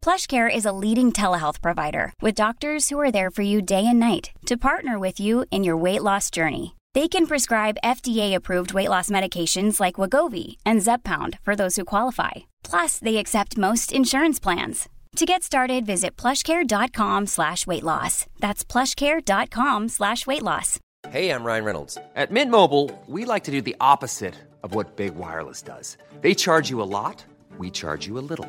[0.00, 3.98] PlushCare is a leading telehealth provider with doctors who are there for you day and
[3.98, 6.76] night to partner with you in your weight loss journey.
[6.94, 12.46] They can prescribe FDA-approved weight loss medications like Wegovy and Zepbound for those who qualify.
[12.62, 14.88] Plus, they accept most insurance plans.
[15.16, 18.26] To get started, visit plushcare.com slash weight loss.
[18.38, 20.78] That's plushcare.com slash weight loss.
[21.10, 21.98] Hey, I'm Ryan Reynolds.
[22.14, 25.96] At Mint Mobile, we like to do the opposite of what Big Wireless does.
[26.20, 27.24] They charge you a lot,
[27.58, 28.48] we charge you a little.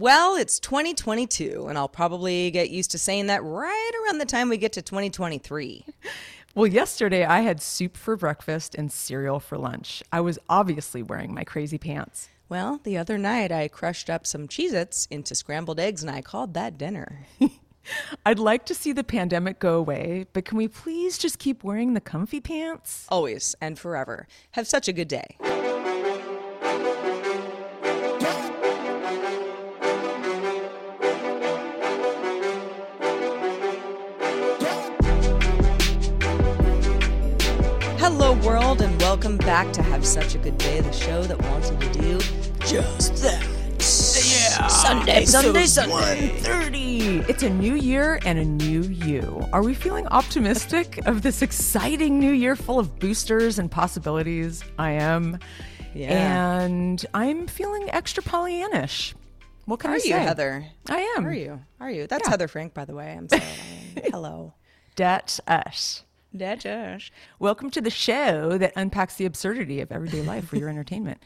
[0.00, 4.48] Well, it's 2022, and I'll probably get used to saying that right around the time
[4.48, 5.84] we get to 2023.
[6.54, 10.02] Well, yesterday I had soup for breakfast and cereal for lunch.
[10.10, 12.30] I was obviously wearing my crazy pants.
[12.48, 16.22] Well, the other night I crushed up some Cheez Its into scrambled eggs, and I
[16.22, 17.26] called that dinner.
[18.24, 21.92] I'd like to see the pandemic go away, but can we please just keep wearing
[21.92, 23.04] the comfy pants?
[23.10, 24.26] Always and forever.
[24.52, 25.36] Have such a good day.
[39.30, 42.18] Welcome back to Have Such a Good Day, the show that wants you to do
[42.66, 43.40] just that.
[43.78, 44.66] Yeah.
[44.66, 46.28] Sunday, Sunday, Sunday.
[46.40, 47.18] 30.
[47.28, 49.48] It's a new year and a new you.
[49.52, 54.64] Are we feeling optimistic of this exciting new year full of boosters and possibilities?
[54.80, 55.38] I am.
[55.94, 56.62] Yeah.
[56.62, 59.14] And I'm feeling extra Pollyannish.
[59.66, 60.08] What can How I are say?
[60.08, 60.66] you, Heather?
[60.88, 61.24] I am.
[61.24, 61.60] Are you?
[61.78, 62.08] Are you?
[62.08, 62.30] That's Yeah.
[62.30, 63.12] Heather Frank, by the way.
[63.12, 63.42] I'm sorry.
[64.10, 64.54] Hello.
[64.96, 66.02] That's us.
[66.32, 67.10] That's us.
[67.38, 71.22] Welcome to the show that unpacks the absurdity of everyday life for your entertainment.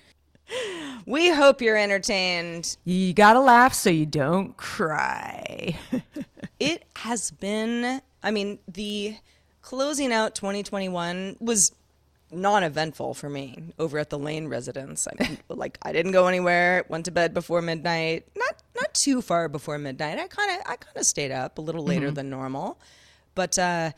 [1.07, 2.77] We hope you're entertained.
[2.85, 5.79] You gotta laugh so you don't cry.
[6.61, 9.17] It has been, I mean, the
[9.61, 11.73] closing out 2021 was
[12.31, 15.09] non-eventful for me over at the Lane residence.
[15.09, 18.29] I mean, like I didn't go anywhere, went to bed before midnight.
[18.37, 20.19] Not not too far before midnight.
[20.19, 22.79] I kind of I kind of stayed up a little later than normal.
[23.35, 23.91] But uh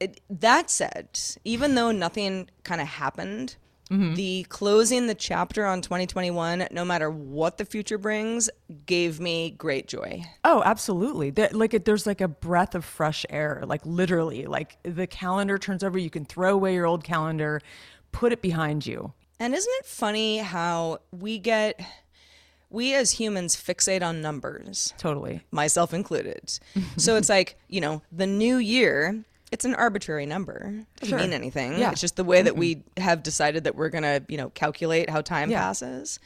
[0.00, 3.56] it, that said, even though nothing kind of happened,
[3.90, 4.14] mm-hmm.
[4.14, 8.50] the closing the chapter on 2021, no matter what the future brings,
[8.84, 10.22] gave me great joy.
[10.44, 11.30] Oh, absolutely.
[11.30, 14.46] There, like it, there's like a breath of fresh air, like literally.
[14.46, 17.60] Like the calendar turns over, you can throw away your old calendar,
[18.12, 19.12] put it behind you.
[19.38, 21.80] And isn't it funny how we get,
[22.70, 25.42] we as humans fixate on numbers, Totally.
[25.50, 26.58] myself included.
[26.96, 30.74] so it's like, you know, the new year, it's an arbitrary number.
[31.00, 31.78] It doesn't mean anything.
[31.78, 31.92] Yeah.
[31.92, 35.08] It's just the way that we have decided that we're going to, you know, calculate
[35.08, 35.60] how time Yeah.
[35.60, 36.18] passes.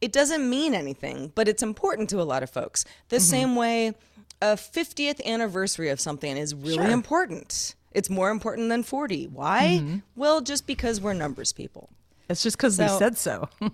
[0.00, 2.84] It doesn't mean anything, but it's important to a lot of folks.
[3.08, 3.24] The mm-hmm.
[3.24, 3.94] same way
[4.42, 7.74] a 50th anniversary of something is really important.
[7.92, 9.28] It's more important than 40.
[9.28, 9.78] Why?
[9.80, 9.98] Mm-hmm.
[10.16, 11.90] Well, just because we're numbers people.
[12.28, 13.48] It's just because we So- said so.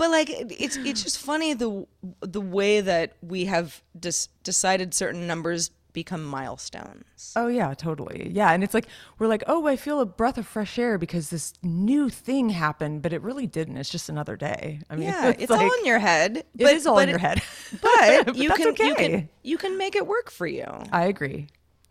[0.00, 1.86] But like it- it's it's just funny the
[2.22, 7.32] the way that we have dis- decided certain numbers become milestones.
[7.36, 8.30] oh, yeah, totally.
[8.32, 8.52] Yeah.
[8.52, 8.86] And it's like,
[9.18, 13.02] we're like, oh, I feel a breath of fresh air because this new thing happened,
[13.02, 13.76] but it really didn't.
[13.76, 14.80] It's just another day.
[14.90, 16.36] I mean, yeah, it's, all like- in your head.
[16.38, 17.42] It but- is all in your it- head.
[17.80, 20.66] But, But you can you can you can make it work for you.
[20.92, 21.46] I agree.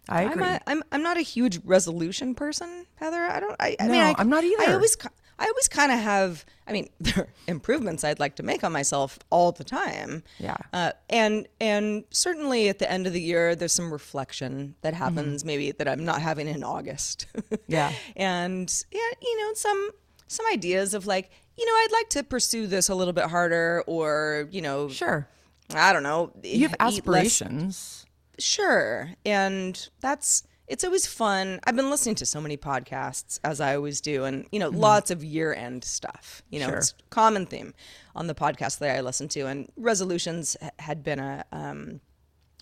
[0.09, 0.43] I I'm agree.
[0.43, 3.21] a, I'm I'm not a huge resolution person, Heather.
[3.23, 3.55] I don't.
[3.59, 4.63] I, I No, mean, I, I'm not either.
[4.63, 4.95] I always
[5.39, 6.45] I always kind of have.
[6.67, 10.23] I mean, there are improvements I'd like to make on myself all the time.
[10.37, 10.57] Yeah.
[10.73, 15.43] Uh, and and certainly at the end of the year, there's some reflection that happens,
[15.45, 17.25] maybe that I'm not having in August.
[17.35, 17.55] Mm-hmm.
[17.67, 17.93] Yeah.
[18.15, 19.91] and yeah, you know, some
[20.27, 23.83] some ideas of like, you know, I'd like to pursue this a little bit harder,
[23.87, 25.27] or you know, sure.
[25.73, 26.31] I don't know.
[26.43, 28.05] You have eat less- aspirations.
[28.39, 29.09] Sure.
[29.25, 31.59] And that's it's always fun.
[31.65, 35.11] I've been listening to so many podcasts as I always do and you know, lots
[35.11, 36.41] of year-end stuff.
[36.49, 36.71] You know, Mm-hmm.
[36.73, 36.77] Sure.
[36.79, 37.73] it's a common theme
[38.15, 41.99] on the podcast that I listen to and resolutions had been a um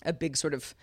[0.04, 0.74] a big sort of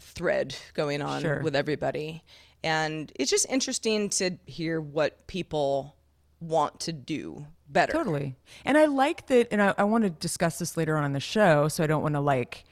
[0.00, 1.40] thread going on Sure.
[1.42, 2.22] with everybody.
[2.64, 5.96] And it's just interesting to hear what people
[6.40, 7.92] want to do better.
[7.92, 8.34] Totally.
[8.64, 11.20] And I like that, and I, I want to discuss this later on in the
[11.20, 12.64] show, so I don't want to like,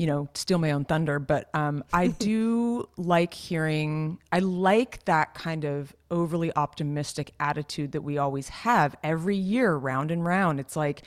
[0.00, 5.34] you know, steal my own thunder, but um, I do like hearing, I like that
[5.34, 10.58] kind of overly optimistic attitude that we always have every year, round and round.
[10.58, 11.02] It's like,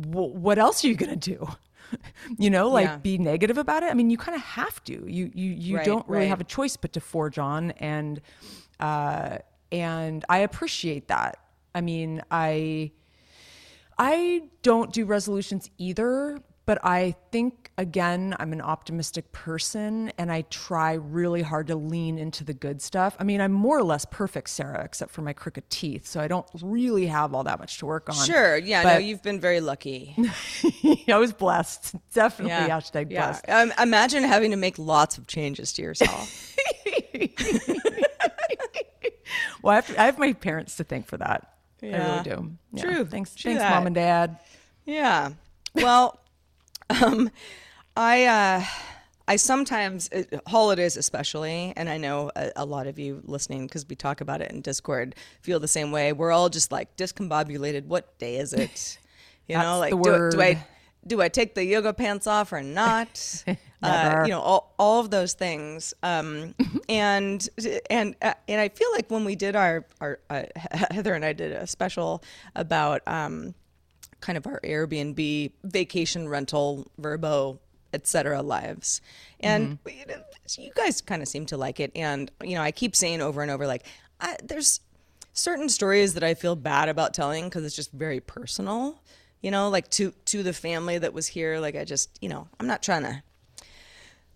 [0.00, 1.48] w- what else are you going to do?
[2.38, 2.96] you know, like Yeah.
[2.98, 3.90] be negative about it.
[3.90, 4.92] I mean, you kind of have to.
[4.92, 6.28] You you you Right, don't really right.
[6.28, 8.20] have a choice but to forge on and
[8.78, 9.38] uh
[9.72, 11.38] and I appreciate that.
[11.74, 12.92] I mean, I
[13.98, 20.42] I don't do resolutions either, but I think again, I'm an optimistic person and I
[20.50, 23.16] try really hard to lean into the good stuff.
[23.18, 26.28] I mean, I'm more or less perfect, Sarah, except for my crooked teeth, so I
[26.28, 28.26] don't really have all that much to work on.
[28.26, 28.56] Sure.
[28.56, 28.82] Yeah.
[28.82, 30.16] no, you've been very lucky.
[31.08, 31.94] I was blessed.
[32.14, 33.26] Definitely hashtag yeah.
[33.26, 33.44] blessed.
[33.48, 36.56] Um, imagine having to make lots of changes to yourself.
[39.62, 41.56] Well, I have, to, I have my parents to thank for that.
[41.82, 42.52] I really do.
[42.72, 42.82] Yeah.
[42.84, 43.04] True.
[43.04, 43.70] Thanks, True thanks, that.
[43.70, 44.38] mom and dad.
[44.84, 45.30] Yeah.
[45.74, 46.20] Well,
[46.90, 47.30] um,
[47.96, 48.64] I uh,
[49.28, 53.86] I sometimes uh, holidays especially, and I know a, a lot of you listening because
[53.88, 56.12] we talk about it in Discord feel the same way.
[56.12, 57.86] We're all just like discombobulated.
[57.86, 58.98] What day is it?
[59.48, 60.66] You know, like do, do I
[61.06, 63.44] do I take the yoga pants off or not?
[63.82, 65.94] uh, you know, all, all of those things.
[66.02, 66.54] Um,
[66.88, 67.48] and
[67.90, 70.42] and uh, and I feel like when we did our our uh,
[70.90, 72.22] Heather and I did a special
[72.54, 73.54] about um,
[74.26, 77.60] kind of our Airbnb vacation rental Vrbo
[77.92, 79.00] etc lives
[79.38, 80.14] and you, know,
[80.58, 83.40] you guys kind of seem to like it and you know I keep saying over
[83.40, 83.84] and over like
[84.20, 84.80] I, there's
[85.32, 89.00] certain stories that I feel bad about telling because it's just very personal
[89.42, 92.48] you know like to to the family that was here like I just you know
[92.58, 93.22] I'm not trying to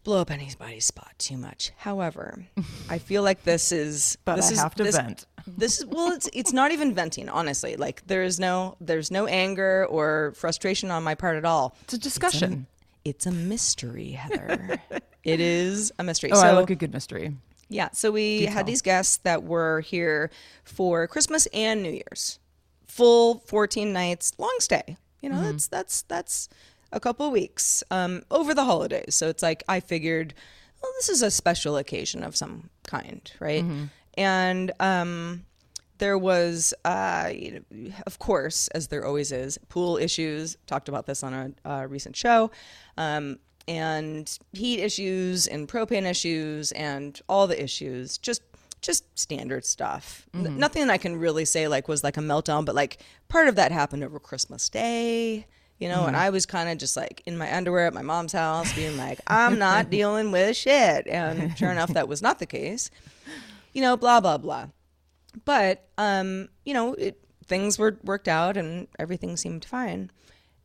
[0.05, 1.73] blow up anybody's spot too much.
[1.77, 2.47] However,
[2.89, 5.27] I feel like this is But this I is, have to this, vent.
[5.47, 7.77] This is well, it's it's not even venting, honestly.
[7.77, 11.77] Like there is no there's no anger or frustration on my part at all.
[11.83, 12.67] It's a discussion.
[13.05, 14.79] It's a mystery, Heather.
[15.25, 16.33] it is a mystery.
[16.33, 17.35] oh, so I like a good mystery.
[17.69, 20.31] yeah, so we had these guests that were here
[20.65, 22.39] for Christmas and New Year's,
[22.87, 24.97] full fourteen nights, long stay.
[25.23, 26.49] You know, that's that's that's
[26.93, 29.15] a couple of weeks um, over the holidays.
[29.15, 30.35] So it's like I figured,
[30.83, 33.65] well, this is a special occasion of some kind, right?
[34.20, 35.46] And um,
[35.96, 40.58] there was, uh, you know, of course, as there always is, pool issues.
[40.67, 42.50] Talked about this on a, uh recent show.
[42.99, 48.43] Um, and heat issues and propane issues and all the issues just
[48.82, 50.26] just standard stuff.
[50.34, 53.46] N- nothing that i can really say like was like a meltdown but like part
[53.46, 55.46] of that happened over christmas day
[55.78, 58.32] you know and i was kind of just like in my underwear at my mom's
[58.32, 61.06] house being like i'm not dealing with shit.
[61.06, 62.90] And sure enough that was not the case
[63.72, 64.67] you know blah blah blah
[65.44, 70.11] but um, you know, it, things were worked out and everything seemed fine.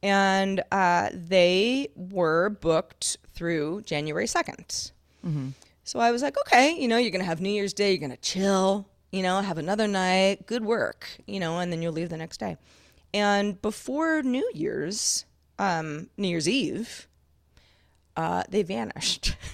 [0.04, 4.92] And uh, they were booked through January 2nd.
[5.84, 8.00] So I was like, okay, you know, you're going to have New Year's Day, you're
[8.00, 11.94] going to chill, you know, have another night, good work, you know, and then you'll
[11.94, 12.58] leave the next day.
[13.14, 15.26] And before New Year's,
[15.58, 17.08] um, New Year's Eve,
[18.16, 19.36] uh, they vanished.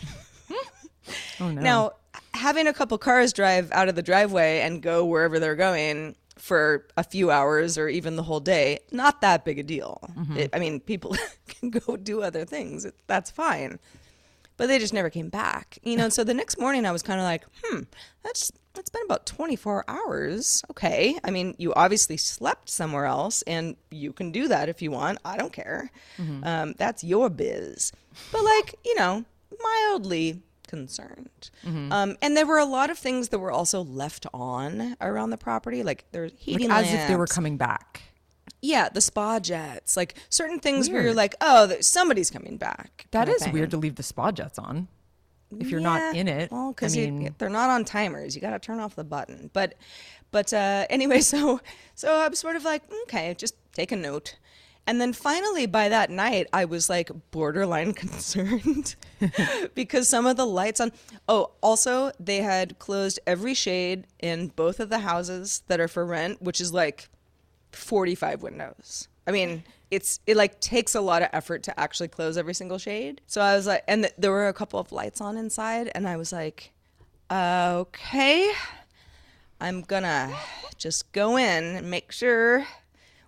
[1.40, 1.62] Oh no.
[1.62, 1.92] Now,
[2.34, 6.88] having a couple cars drive out of the driveway and go wherever they're going for
[6.98, 10.02] a few hours or even the whole day, not that big a deal.
[10.38, 11.16] It, I mean, people
[11.48, 12.86] can go do other things.
[12.86, 13.80] It, that's fine.
[14.58, 15.78] But they just never came back.
[15.84, 17.82] You know, so the next morning I was kind of like, hmm,
[18.24, 20.64] that's that's been about 24 hours.
[20.72, 21.18] Okay.
[21.24, 25.20] I mean, you obviously slept somewhere else and you can do that if you want.
[25.26, 25.92] I don't care.
[26.44, 27.92] Um, that's your biz.
[28.32, 29.26] But like, you know,
[29.62, 30.42] mildly
[30.72, 31.50] concerned.
[31.92, 35.38] Um, and there were a lot of things that were also left on around the
[35.38, 38.02] property, like there's like heating as if they were coming back.
[38.62, 43.08] Yeah, the spa jets, like certain things where you're like, oh, somebody's coming back.
[43.12, 44.88] That is weird to leave the spa jets on
[45.60, 46.52] if you're not in it.
[46.52, 48.36] Well, I because mean, they're not on timers.
[48.36, 49.50] You got to turn off the button.
[49.52, 49.76] But,
[50.32, 51.60] but uh, anyway, so
[51.96, 54.38] so I was sort of like, okay, just take a note.
[54.88, 58.96] And then finally, by that night, I was like borderline concerned
[59.76, 60.92] because some of the lights on.
[61.30, 66.06] Oh, also, they had closed every shade in both of the houses that are for
[66.06, 67.10] rent, which is like
[67.72, 69.08] 45 windows.
[69.28, 72.78] I mean, it's it like takes a lot of effort to actually close every single
[72.78, 73.22] shade.
[73.28, 76.08] So I was like, and th- there were a couple of lights on inside, and
[76.08, 76.72] I was like,
[77.32, 78.52] okay,
[79.60, 80.36] I'm gonna
[80.78, 82.66] just go in and make sure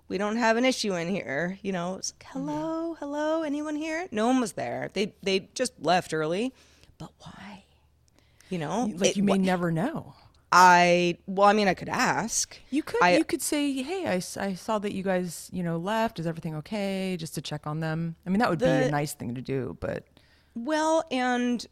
[0.08, 1.58] we don't have an issue in here.
[1.62, 4.08] You know, it's like, hello, hello, anyone here?
[4.12, 4.90] No one was there.
[4.94, 6.54] They they just left early,
[6.98, 7.64] but why?
[8.50, 10.14] You know, like It- you may wh- never know.
[10.56, 12.60] I well, I mean, I could ask.
[12.70, 15.78] You could I- you could say, "Hey, I, I saw that you guys, you know,
[15.78, 16.20] left.
[16.20, 18.16] Is everything okay?" Just to check on them.
[18.26, 20.06] I mean, that would be a nice thing to do, but
[20.54, 21.66] Well, and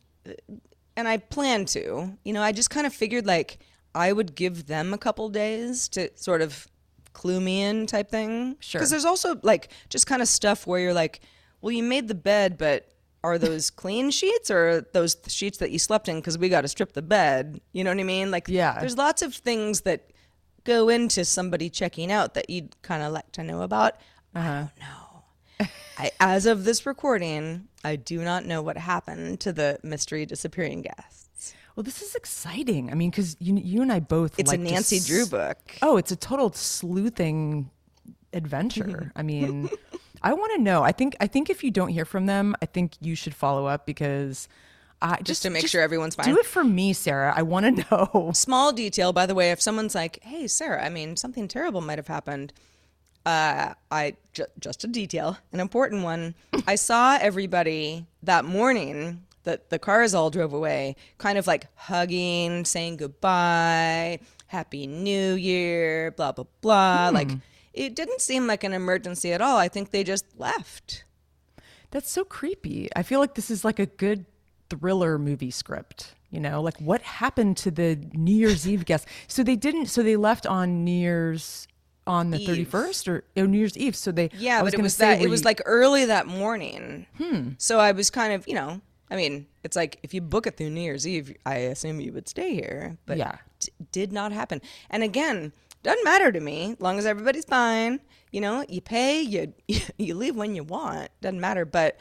[0.98, 2.18] and I plan to.
[2.24, 3.60] You know, I just kind of figured like
[3.94, 6.68] I would give them a couple days to sort of
[7.14, 8.58] clue me in type thing.
[8.60, 8.80] Sure.
[8.80, 11.22] Because there's also like just kind of stuff where you're like,
[11.62, 12.92] well, you made the bed, but
[13.24, 16.18] are those clean sheets or those sheets that you slept in?
[16.18, 17.62] Because we got to strip the bed.
[17.74, 18.32] You know what I mean?
[18.32, 18.80] Like, Yeah.
[18.80, 20.12] There's lots of things that
[20.64, 23.96] go into somebody checking out that you'd kind of like to know about.
[24.36, 24.60] I uh-huh.
[24.60, 25.68] don't know.
[25.98, 30.82] I, as of this recording, I do not know what happened to the mystery disappearing
[30.82, 31.30] guests.
[31.76, 32.92] Well, this is exciting.
[32.92, 35.58] I mean, because you you and I both It's like a Nancy s- Drew book.
[35.82, 37.70] Oh, it's a total sleuthing
[38.34, 39.12] adventure.
[39.16, 39.70] I mean,
[40.22, 40.84] I want to know.
[40.84, 43.66] I think I think if you don't hear from them, I think you should follow
[43.66, 44.48] up because
[45.02, 46.28] I just, to make sure everyone's fine.
[46.28, 47.34] Do it for me, Sarah.
[47.36, 48.32] I want to know.
[48.34, 51.98] Small detail, by the way, if someone's like, "Hey, Sarah, I mean, something terrible might
[51.98, 52.54] have happened,"
[53.26, 56.36] uh, I ju- just a detail, an important one.
[56.68, 62.66] I saw everybody that morning that the cars all drove away, kind of like hugging,
[62.66, 67.10] saying goodbye, Happy New Year, blah blah blah.
[67.14, 67.30] Like
[67.74, 69.58] it didn't seem like an emergency at all.
[69.58, 71.06] I think they just left.
[71.92, 72.90] That's so creepy.
[72.96, 74.26] I feel like this is like a good
[74.70, 76.16] thriller movie script.
[76.30, 79.06] You know, like what happened to the New Year's Eve guests?
[79.28, 79.88] So they didn't.
[79.88, 81.68] So they left on New Year's
[82.08, 83.96] on the thirty first or oh, New Year's Eve.
[83.96, 87.06] So they Yeah, I but it was say, that it was like early that morning.
[87.18, 87.50] Hmm.
[87.58, 88.82] So I was kind of, you know,
[89.12, 92.14] I mean, it's like if you book it through New Year's Eve, I assume you
[92.14, 92.98] would stay here.
[93.06, 93.36] But Yeah.
[93.60, 94.62] d- did not happen.
[94.90, 95.52] And again,
[95.84, 98.00] doesn't matter to me, long as everybody's fine.
[98.32, 99.54] You know, you pay, you
[99.98, 101.10] you leave when you want.
[101.22, 101.66] Doesn't matter.
[101.66, 102.00] But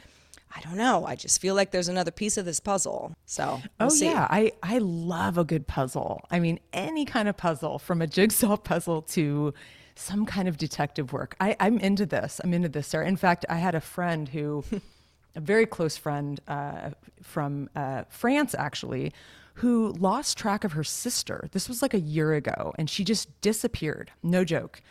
[0.55, 1.05] I don't know.
[1.05, 3.13] I just feel like there's another piece of this puzzle.
[3.25, 4.05] So we'll Oh see.
[4.05, 6.21] yeah, I I love a good puzzle.
[6.31, 9.53] I mean, any kind of puzzle, from a jigsaw puzzle to
[9.95, 11.35] some kind of detective work.
[11.41, 12.39] I, I'm into this.
[12.43, 13.05] I'm into this, Sarah.
[13.07, 14.63] In fact, I had a friend who,
[15.35, 19.13] a very close friend uh, from uh, France, actually,
[19.55, 21.47] who lost track of her sister.
[21.51, 24.11] This was like a year ago, and she just disappeared.
[24.23, 24.81] No joke.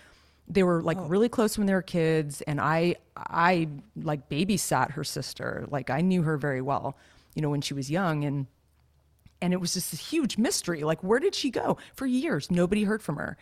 [0.49, 3.69] They were like really close when they were kids and i i
[4.03, 5.65] like babysat her sister.
[5.71, 6.97] Like i knew her very well
[7.35, 8.47] you know when she was young and
[9.43, 10.83] and it was just a huge mystery.
[10.83, 11.79] Like where did she go?
[11.95, 13.37] For years nobody heard from her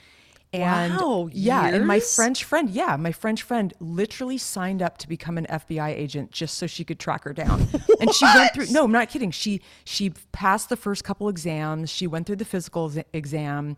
[0.52, 5.08] and Wow, yeah and my french friend yeah my french friend literally signed up to
[5.08, 7.68] become an fbi agent just so she could track her down.
[8.00, 9.30] And she went through no i'm not kidding.
[9.32, 11.90] She she passed the first couple exams.
[11.90, 13.76] She went through the physical ex- exam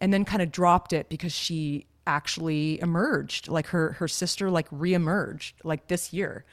[0.00, 4.68] and then kind of dropped it because she actually emerged like her her sister like
[4.70, 6.44] reemerged like this year.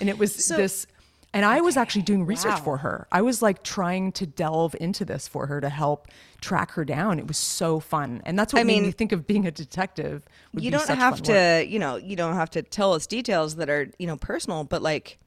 [0.00, 0.86] And it was this
[1.34, 3.06] and i was actually doing research for her.
[3.10, 6.08] I was like trying to delve into this for her to help
[6.40, 7.18] track her down.
[7.18, 8.20] It was so fun.
[8.26, 11.22] And that's what I made mean, me think of being a detective you don't have
[11.22, 11.68] to work.
[11.68, 14.82] you know you don't have to tell us details that are you know personal but
[14.82, 15.18] like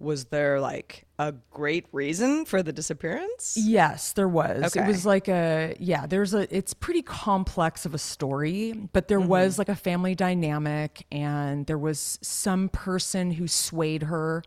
[0.00, 3.56] was there like a great reason for the disappearance?
[3.58, 4.74] Yes, there was.
[4.74, 9.20] It was like a yeah, there's a it's pretty complex of a story, but there
[9.20, 9.28] Mm-hmm.
[9.28, 14.42] was like a family dynamic and there was some person who swayed her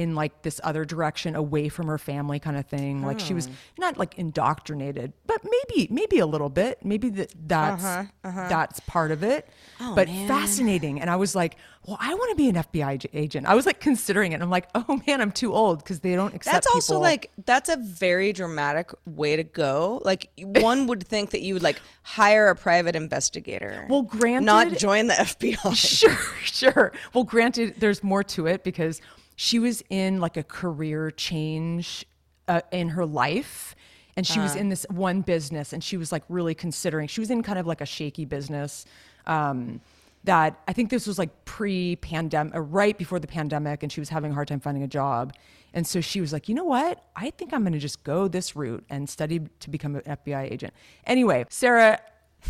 [0.00, 3.02] in like this other direction away from her family kind of thing.
[3.04, 3.52] Like she was Hmm.
[3.78, 6.84] not like indoctrinated, but maybe maybe a little bit.
[6.84, 8.04] Maybe that that's Uh-huh,
[8.48, 9.48] that's part of it.
[9.80, 11.00] Oh, but fascinating.
[11.00, 13.46] And I was like, well, I want to be an FBI agent.
[13.46, 14.40] I was like considering it.
[14.40, 17.02] I'm like, oh man, I'm too old because they don't accept That's also people.
[17.02, 20.00] like that's a very dramatic way to go.
[20.04, 23.86] Like one would think that you would like hire a private investigator.
[23.90, 25.74] Well, granted- not join the FBI.
[26.00, 26.92] Sure, sure.
[27.14, 29.00] Well, granted, there's more to it because
[29.42, 32.04] she was in like a career change
[32.46, 33.74] uh, in her life.
[34.14, 37.30] And she was in this one business and she was like really considering, she was
[37.30, 38.84] in kind of like a shaky business.
[39.26, 39.80] Um,
[40.24, 43.98] that I think this was like pre pandemic, uh, right before the pandemic, and she
[43.98, 45.32] was having a hard time finding a job.
[45.72, 47.02] And so she was like, you know what?
[47.16, 50.52] I think I'm going to just go this route and study to become an FBI
[50.52, 50.74] agent.
[51.06, 51.98] Anyway, Sarah,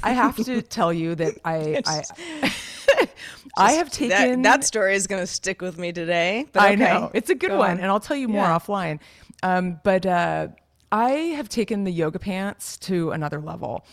[0.02, 2.04] I have to tell you that I, I,
[3.56, 6.46] I have That, taken that story is going to stick with me today.
[6.52, 7.78] But I know it's a good Go one, on.
[7.80, 8.58] and I'll tell you more Yeah.
[8.58, 9.00] offline.
[9.42, 10.48] Um, but uh,
[10.92, 13.84] I have taken the yoga pants to another level.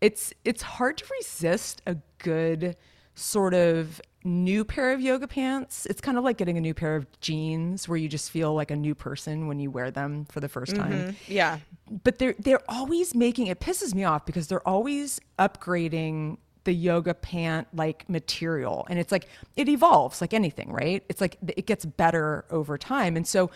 [0.00, 2.76] It's it's hard to resist a good
[3.14, 5.86] sort of new pair of yoga pants.
[5.86, 8.70] It's kind of like getting a new pair of jeans, where you just feel like
[8.70, 10.92] a new person when you wear them for the 1st time.
[10.92, 11.32] Mm-hmm.
[11.32, 11.58] Yeah.
[12.04, 17.12] but they're they're always making it pisses me off because they're always upgrading the yoga
[17.14, 18.86] pant like material.
[18.88, 19.26] And it's like
[19.56, 21.02] it evolves like anything right?
[21.08, 23.16] It's like it gets better over time.
[23.16, 23.50] And so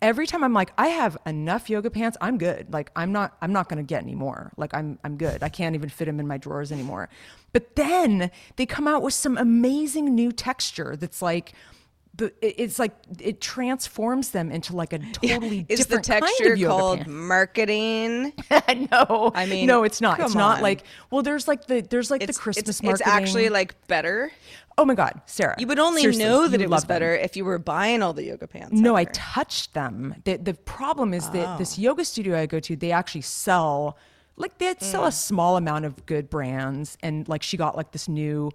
[0.00, 2.16] every time I'm like, I have enough yoga pants.
[2.20, 2.72] I'm good.
[2.72, 4.52] Like I'm not, I'm not going to get any more.
[4.56, 5.42] Like I'm, I'm good.
[5.42, 7.08] I can't even fit them in my drawers anymore.
[7.52, 11.52] But then they come out with some amazing new texture that's like,
[12.14, 12.90] the, it's like
[13.20, 16.98] it transforms them into like a totally Is the different kind texture of yoga called
[16.98, 17.10] pant.
[17.10, 18.32] marketing?
[18.90, 20.18] no, I mean, no, it's not.
[20.18, 23.06] It's come not like well, there's like the there's like It's, the Christmas it's, marketing.
[23.06, 24.32] it's actually like better.
[24.78, 26.88] Oh my god, Sarah, You would only know that it was them.
[26.88, 28.72] better if you were buying all the yoga pants.
[28.86, 30.14] No, I touched them.
[30.24, 31.58] The the problem is that Oh.
[31.58, 33.96] this yoga studio I go to, they actually sell
[34.36, 35.08] like they sell Mm.
[35.08, 38.50] a small amount of good brands, and like she got like this new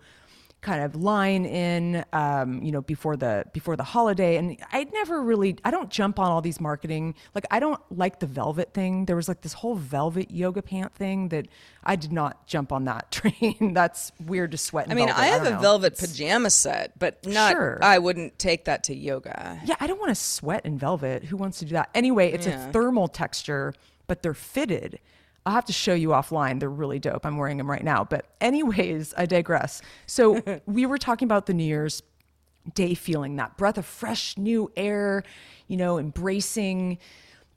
[0.63, 5.21] kind of line in um you know before the before the holiday and i never
[5.21, 9.05] really i don't jump on all these marketing like i don't like the velvet thing
[9.05, 11.47] there was like this whole velvet yoga pant thing that
[11.83, 15.21] i did not jump on that train that's weird to sweat in I mean, velvet.
[15.21, 15.61] I have don't a know.
[15.61, 17.51] velvet pajama set, but not.
[17.51, 17.77] Sure.
[17.81, 19.59] I wouldn't take that to yoga.
[19.65, 21.25] Yeah, I don't want to sweat in velvet.
[21.25, 21.89] Who wants to do that?
[21.93, 22.69] Anyway, it's Yeah.
[22.69, 23.73] a thermal texture,
[24.07, 24.99] but they're fitted.
[25.45, 26.59] I'll have to show you offline.
[26.59, 27.25] They're really dope.
[27.25, 28.03] I'm wearing them right now.
[28.03, 29.81] But, anyways, I digress.
[30.05, 32.01] So, we were talking about the New Year's
[32.73, 35.23] Day feeling, that breath of fresh new air,
[35.67, 36.97] you know, embracing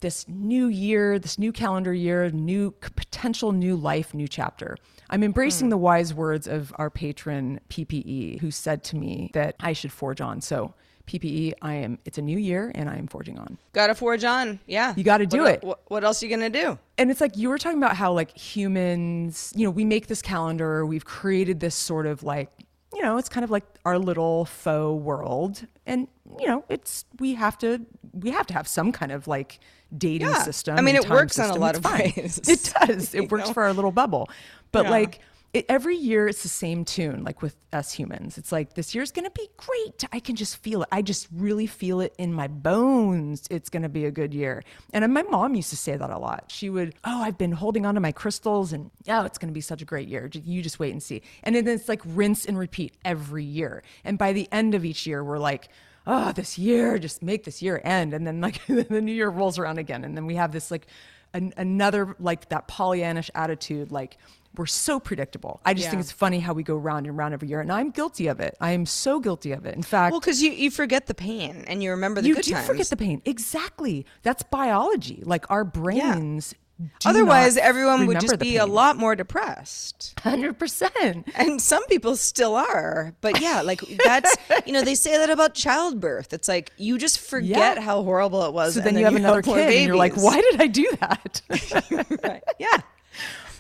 [0.01, 4.77] this new year, this new calendar year, new potential new life, new chapter.
[5.09, 5.71] I'm embracing hmm.
[5.71, 10.21] the wise words of our patron PPE, who said to me that I should forge
[10.21, 10.41] on.
[10.41, 10.75] So,
[11.07, 11.99] PPE, I am.
[12.05, 13.59] It's a new year, and I am forging on.
[13.73, 14.59] Got to forge on.
[14.67, 15.63] Yeah, You gotta do What it.
[15.65, 16.79] What, what else are you gonna do?
[16.99, 20.21] And it's like you were talking about how like humans, you know, we make this
[20.23, 22.51] calendar, we've created this sort of like,
[22.95, 25.67] you know, it's kind of like our little faux world.
[25.87, 26.09] And,
[26.41, 29.61] you know, it's we have to we have to have some kind of like
[29.97, 30.43] dating Yeah.
[30.43, 30.77] system.
[30.77, 32.13] I mean, it works on a lot It's of fine.
[32.17, 33.15] ways, It does.
[33.15, 33.53] It works know?
[33.55, 34.29] for our little bubble.
[34.73, 34.91] But Yeah.
[34.91, 35.21] like
[35.57, 38.37] it, every year it's the same tune like with us humans.
[38.37, 40.05] It's like this year's gonna be great.
[40.13, 40.89] I can just feel it.
[40.93, 43.47] I just really feel it in my bones.
[43.51, 44.63] It's gonna be a good year.
[44.93, 46.45] And uh, my mom used to say that a lot.
[46.49, 49.63] She would oh i've been holding on to my crystals and oh it's gonna be
[49.63, 50.29] such a great year.
[50.31, 51.23] You just wait and see.
[51.43, 53.83] And then it's like rinse and repeat every year.
[54.05, 55.71] And by the end of each year we're like
[56.07, 58.13] oh this year just make this year end.
[58.13, 60.05] And then like the new year rolls around again.
[60.05, 60.87] And then we have this like
[61.33, 64.19] an, another like that pollyannish attitude like
[64.59, 65.61] we're so predictable.
[65.65, 67.91] I just think it's funny how we go round and round every year, and I'm
[67.91, 68.57] guilty of it.
[68.61, 69.75] I am so guilty of it.
[69.75, 72.45] In fact, Well, because you, you forget the pain and you remember the you good
[72.45, 72.67] do times.
[72.67, 73.23] forget the pain.
[73.25, 74.07] Exactly.
[74.23, 75.23] That's biology.
[75.25, 76.55] Like our brains.
[76.79, 80.13] do Otherwise, everyone would just be a lot more depressed.
[80.21, 81.27] Hundred percent.
[81.35, 83.15] And some people still are.
[83.23, 86.33] But yeah, like that's, you know, they say that about childbirth.
[86.35, 87.81] It's like you just forget Yeah.
[87.81, 88.75] how horrible it was.
[88.75, 90.87] So and then you have another more kid, and you're like, "Why did I do
[91.01, 91.43] that?"
[92.23, 92.43] Right.
[92.59, 92.79] Yeah.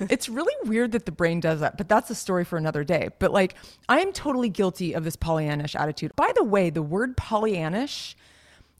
[0.11, 3.11] it's really weird that the brain does that, but that's a story for another day.
[3.19, 3.55] But like,
[3.89, 6.13] I am totally guilty of this Pollyannish attitude.
[6.17, 8.15] By the way, the word Pollyannish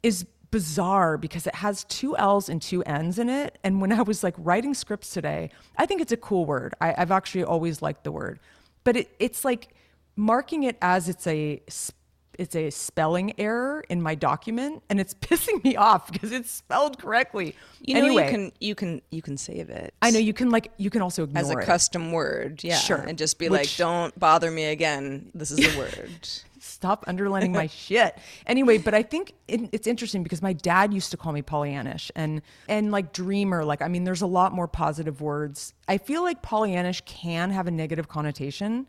[0.03, 3.59] is bizarre because it has two L's and two N's in it.
[3.65, 6.75] And when I was like writing scripts today, I think it's a cool word.
[6.81, 8.39] I, I've actually always liked the word,
[8.85, 9.69] but it, it's like
[10.15, 11.93] marking it as it's a s-
[12.39, 16.99] it's a spelling error in my document, and it's pissing me off because it's spelled
[16.99, 17.55] correctly.
[17.81, 19.95] You know, anyway, you can you can you can save it.
[20.03, 21.65] I know you can like you can also ignore as a it.
[21.65, 22.99] custom word, yeah, Sure.
[22.99, 25.31] and just be like, "Don't bother me again.
[25.35, 26.29] This is a word."
[26.67, 28.19] stop underlining my shit.
[28.47, 32.11] Anyway, but I think it, it's interesting because my dad used to call me Pollyannish
[32.15, 33.65] and and like dreamer.
[33.65, 35.73] Like I mean, there's a lot more positive words.
[35.89, 38.87] I feel like Pollyannish can have a negative connotation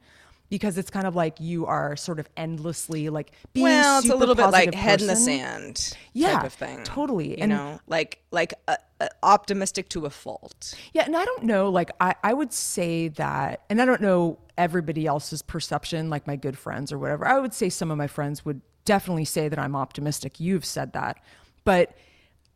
[0.50, 4.10] because it's kind of like you are sort of endlessly like being well, it's a
[4.10, 6.84] super little bit like positive head in the sand Yeah, type of thing.
[6.84, 7.30] totally.
[7.32, 10.74] You And- know, like like uh, uh, optimistic to a fault.
[10.94, 14.40] Yeah, and I don't know, like I, I would say that, and I don't know
[14.58, 17.28] everybody else's perception, like my good friends or whatever.
[17.28, 20.40] I would say some of my friends would definitely say that I'm optimistic.
[20.40, 21.18] You've said that.
[21.66, 21.94] But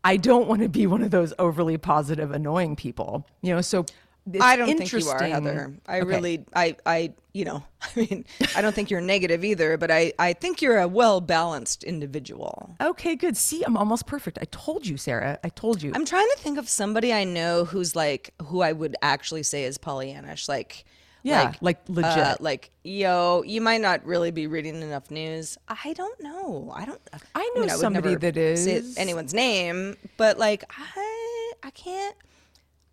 [0.04, 3.28] I don't want to be one of those overly positive, annoying people.
[3.42, 3.86] You know, so
[4.32, 5.74] it's I don't think you are, Heather.
[5.88, 6.08] I Okay.
[6.08, 10.14] really, I, I, you know, I mean, I don't think you're negative either, but I,
[10.20, 12.76] I think you're a well balanced individual.
[12.80, 13.36] Okay, good.
[13.38, 14.38] See, I'm almost perfect.
[14.42, 15.40] I told you, Sarah.
[15.44, 15.92] I told you.
[15.96, 19.64] I'm trying to think of somebody I know who's like, who I would actually say
[19.64, 20.86] is Pollyannish, like.
[21.24, 22.18] Yeah, like legit.
[22.18, 25.56] uh, like, yo, you might not really be reading enough news.
[25.68, 26.72] I don't know.
[26.76, 27.00] I don't.
[27.36, 32.16] I know mean, would somebody never that say anyone's name, but like, I, I can't,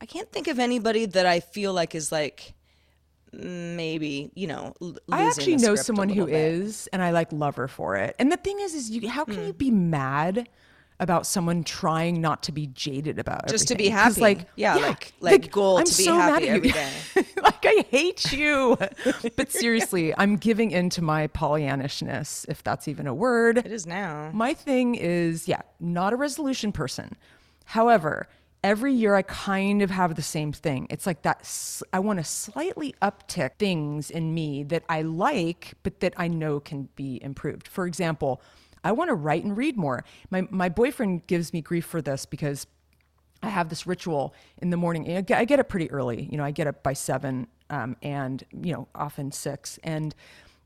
[0.00, 2.54] I can't think of anybody that I feel like is like,
[3.32, 4.74] maybe you know.
[4.80, 6.34] L- I actually know someone who bit.
[6.34, 8.14] is, and I like love her for it.
[8.18, 9.58] And the thing is, is you how can you hmm.
[9.58, 10.48] be mad
[11.00, 13.92] about someone trying not to be jaded about Just to be everything.
[13.96, 14.20] happy.
[14.20, 16.72] like Yeah, like- like goal I'm to be so happy mad at you.
[17.22, 17.24] day.
[17.42, 18.76] like I hate you.
[19.36, 23.58] but seriously, I'm giving into my Pollyannishness, if that's even a word.
[23.58, 24.30] It is now.
[24.32, 27.16] My thing is, yeah, not a resolution person.
[27.64, 28.26] However,
[28.64, 30.86] every year I kind of have the same thing.
[30.90, 31.48] It's like that
[31.92, 36.60] I want to slightly uptick things in me that I like, but that I know
[36.60, 37.68] can be improved.
[37.68, 38.42] For example,
[38.84, 40.04] I want to write and read more.
[40.30, 42.66] My my boyfriend gives me grief for this because
[43.42, 45.16] I have this ritual in the morning.
[45.16, 46.28] I get- up pretty early.
[46.30, 49.78] You know, I get up by seven um, and, you know, often six.
[49.84, 50.14] And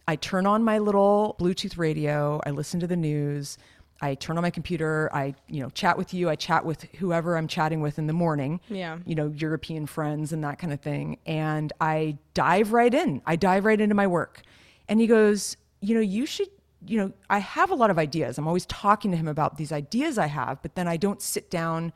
[0.08, 2.40] I turn on my little Bluetooth radio.
[2.46, 3.58] I listen to the news.
[4.02, 5.08] I turn on my computer.
[5.14, 6.28] I, you know, chat with you.
[6.28, 8.60] I chat with whoever I'm chatting with in the morning.
[8.68, 8.98] Yeah.
[9.06, 11.18] You know, European friends and that kind of thing.
[11.24, 13.22] And I dive right in.
[13.24, 14.42] I dive right into my work.
[14.88, 16.48] And he goes, you know, you should
[16.84, 18.38] you know, I have a lot of ideas.
[18.38, 21.48] I'm always talking to him about these ideas I have, but then I don't sit
[21.48, 21.92] down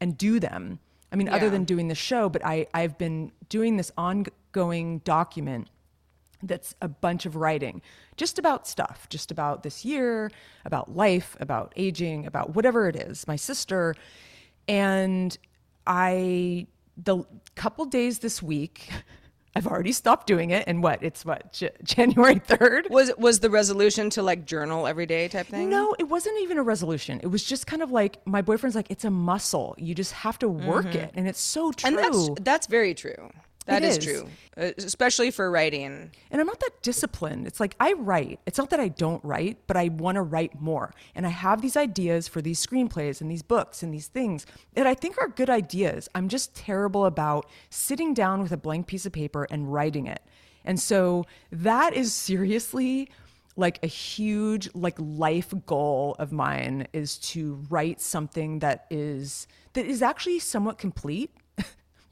[0.00, 0.78] and do them.
[1.12, 5.68] I mean, other than doing the show, but I, I've been doing this ongoing document
[6.42, 7.82] that's a bunch of writing
[8.16, 10.30] just about stuff, just about this year,
[10.64, 13.94] about life, about aging, about whatever it is, my sister.
[14.68, 15.36] And
[15.86, 17.24] I, the
[17.54, 18.90] couple days this week,
[19.56, 20.64] I've already stopped doing it.
[20.68, 21.02] And what?
[21.02, 22.88] It's what, J- January 3rd?
[22.90, 25.68] Was was the resolution to like journal every day type thing?
[25.70, 27.18] No, it wasn't even a resolution.
[27.20, 29.74] It was just kind of like my boyfriend's like, it's a muscle.
[29.76, 31.10] You just have to work it.
[31.14, 31.90] And it's so true.
[31.90, 31.98] Mm-hmm.
[31.98, 33.30] and that's that's very true.
[33.70, 33.98] That is.
[33.98, 34.04] is.
[34.04, 36.10] true, uh, especially for writing.
[36.30, 37.46] And I'm not that disciplined.
[37.46, 38.40] It's like I write.
[38.46, 40.92] It's not that I don't write, but I want to write more.
[41.14, 44.86] And I have these ideas for these screenplays and these books and these things that
[44.86, 46.08] I think are good ideas.
[46.14, 50.22] I'm just terrible about sitting down with a blank piece of paper and writing it.
[50.64, 53.08] And so that is seriously
[53.56, 59.84] like a huge like life goal of mine is to write something that is that
[59.84, 61.30] is actually somewhat complete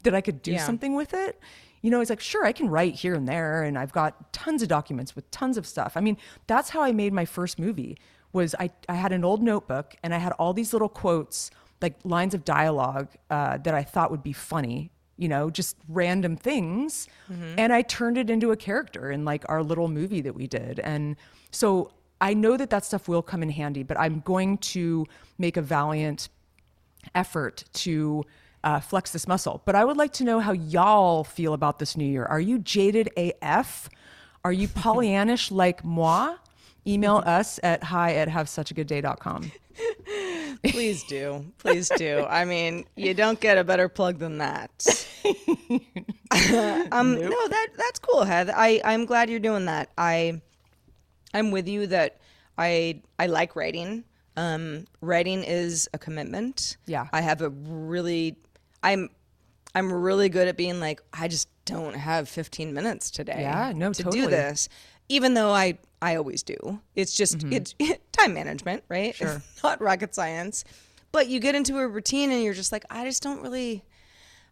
[0.03, 0.65] that I could do Yeah.
[0.65, 1.39] something with it.
[1.81, 4.61] You know, it's like, sure, I can write here and there, and I've got tons
[4.61, 5.93] of documents with tons of stuff.
[5.95, 7.97] I mean, that's how I made my first movie.
[8.33, 11.49] Was I, I had an old notebook and I had all these little quotes,
[11.81, 16.35] like lines of dialogue uh, that I thought would be funny, you know, just random
[16.35, 17.07] things.
[17.57, 20.79] And I turned it into a character in like our little movie that we did.
[20.81, 21.15] And
[21.49, 25.05] so I know that that stuff will come in handy, but I'm going to
[25.39, 26.29] make a valiant
[27.15, 28.23] effort to
[28.63, 29.61] uh, flex this muscle.
[29.65, 32.25] But I would like to know how y'all feel about this new year.
[32.25, 33.89] Are you jaded AF?
[34.43, 36.35] Are you Pollyannish like moi?
[36.87, 39.51] Email us at hi at havesuchagagoodday.com.
[40.63, 42.25] Please do, please do.
[42.29, 44.71] I mean, you don't get a better plug than that.
[46.91, 48.49] um, no, that that's cool, Heath.
[48.53, 49.89] I I'm glad you're doing that.
[49.97, 50.41] I
[51.33, 52.19] I'm with you that
[52.57, 54.03] I I like writing.
[54.37, 56.77] Um, writing is a commitment.
[56.85, 57.07] Yeah.
[57.11, 58.37] I have a really
[58.83, 59.09] I'm
[59.75, 63.41] I'm really good at being like I just don't have 15 minutes today.
[63.41, 64.23] Yeah, no, to totally.
[64.23, 64.69] do this,
[65.09, 66.79] even though I I always do.
[66.95, 67.75] It's just it's
[68.11, 69.13] time management, right?
[69.13, 69.25] Mm-hmm.
[69.25, 69.43] Sure.
[69.53, 70.63] It's not rocket science.
[71.11, 73.83] But you get into a routine and you're just like, I just don't really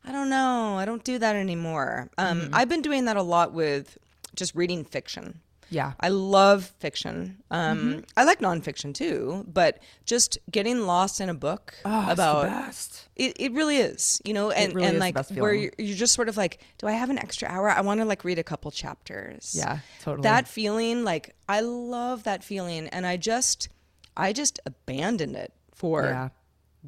[0.06, 0.76] I don't know.
[0.78, 2.10] I don't do that anymore.
[2.18, 2.56] Um, Mm-hmm.
[2.56, 3.98] I've been doing that a lot with
[4.36, 5.42] just reading fiction.
[5.70, 5.94] Yeah.
[6.00, 7.38] I love fiction.
[7.52, 8.00] Um, Mm-hmm.
[8.16, 12.44] I like nonfiction too, but just getting lost in a book Oh, it's the about
[12.48, 13.08] best.
[13.16, 16.30] it, it really is, you know, and, really and like where you're, you're just sort
[16.30, 17.70] of like, do I have an extra hour?
[17.70, 19.54] I want to like read a couple chapters.
[19.58, 20.24] Yeah, totally.
[20.24, 23.70] That feeling, like I love that feeling, and I just,
[24.16, 26.30] I just abandoned it for Yeah.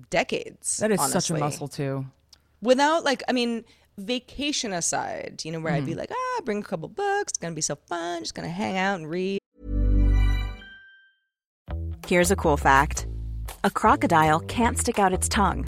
[0.10, 0.78] decades.
[0.78, 2.06] That is such a muscle, too.
[2.62, 3.64] without like i mean
[4.00, 5.86] vacation aside you know where i'd Mm-hmm.
[5.92, 8.78] be like ah bring a couple books it's gonna be so fun just gonna hang
[8.78, 9.40] out and read
[12.08, 13.06] Here's a cool fact
[13.64, 15.68] a crocodile can't stick out its tongue.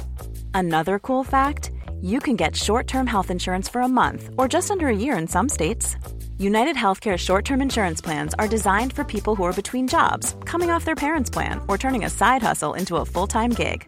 [0.53, 4.71] Another cool fact you can get short term health insurance for a month or just
[4.71, 5.97] under a year in some states.
[6.39, 10.71] United Healthcare short term insurance plans are designed for people who are between jobs, coming
[10.71, 13.87] off their parents' plan, or turning a side hustle into a full time gig.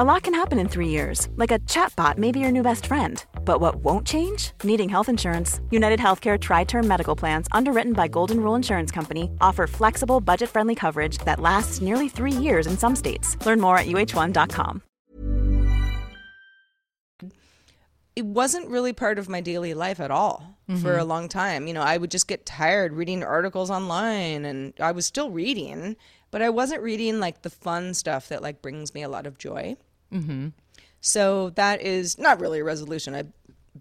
[0.00, 2.86] A lot can happen in three years, like a chatbot may be your new best
[2.86, 3.22] friend.
[3.44, 4.52] But what won't change?
[4.64, 5.60] Needing health insurance.
[5.70, 10.48] United Healthcare Tri Term Medical Plans, underwritten by Golden Rule Insurance Company, offer flexible, budget
[10.48, 13.36] friendly coverage that lasts nearly three years in some states.
[13.44, 14.80] Learn more at uh1.com.
[18.16, 21.00] it wasn't really part of my daily life at all for mm-hmm.
[21.00, 21.66] a long time.
[21.66, 25.96] You know, I would just get tired reading articles online and I was still reading,
[26.30, 29.36] but I wasn't reading like the fun stuff that like brings me a lot of
[29.36, 29.76] joy.
[30.12, 30.48] Mm-hmm.
[31.00, 33.14] So that is not really a resolution.
[33.14, 33.32] I've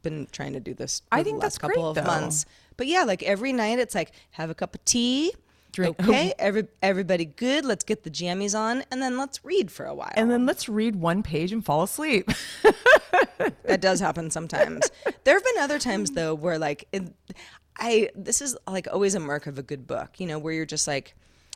[0.01, 2.11] been trying to do this I for the think last that's couple great, of though.
[2.11, 2.45] months.
[2.77, 5.33] But yeah, like every night it's like have a cup of tea.
[5.71, 7.63] Drink- Okay, every everybody good.
[7.65, 10.11] Let's get the jammies on, and then let's read for a while.
[10.15, 12.29] And then let's read one page and fall asleep.
[13.63, 14.89] that does happen sometimes.
[15.23, 17.13] there have been other times though where like it,
[17.77, 20.65] I this is like always a mark of a good book, you know, where you're
[20.65, 21.15] just like,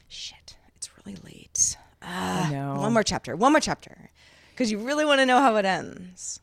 [0.09, 1.77] shit, it's really late.
[2.01, 2.75] Ah, know.
[2.81, 4.09] One more chapter, one more chapter,
[4.53, 6.39] because you really want to know how it ends.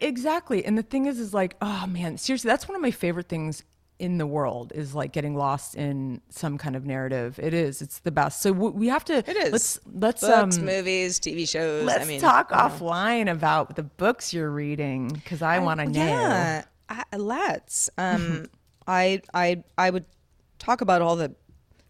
[0.00, 0.64] exactly.
[0.64, 3.62] And the thing is, is like, oh man, seriously, that's one of my favorite things
[3.98, 7.38] in the world is like getting lost in some kind of narrative.
[7.40, 7.80] It is.
[7.80, 8.42] It's the best.
[8.42, 9.18] So we have to.
[9.18, 9.52] It is.
[9.52, 11.84] Let's let's Books, um, movies, TV shows.
[11.84, 12.62] let's I mean, talk you know.
[12.62, 16.04] offline about the books you're reading because I, want to know.
[16.04, 17.88] Yeah, I, let's.
[17.96, 18.46] Um,
[18.86, 20.04] I I I would
[20.58, 21.34] talk about all the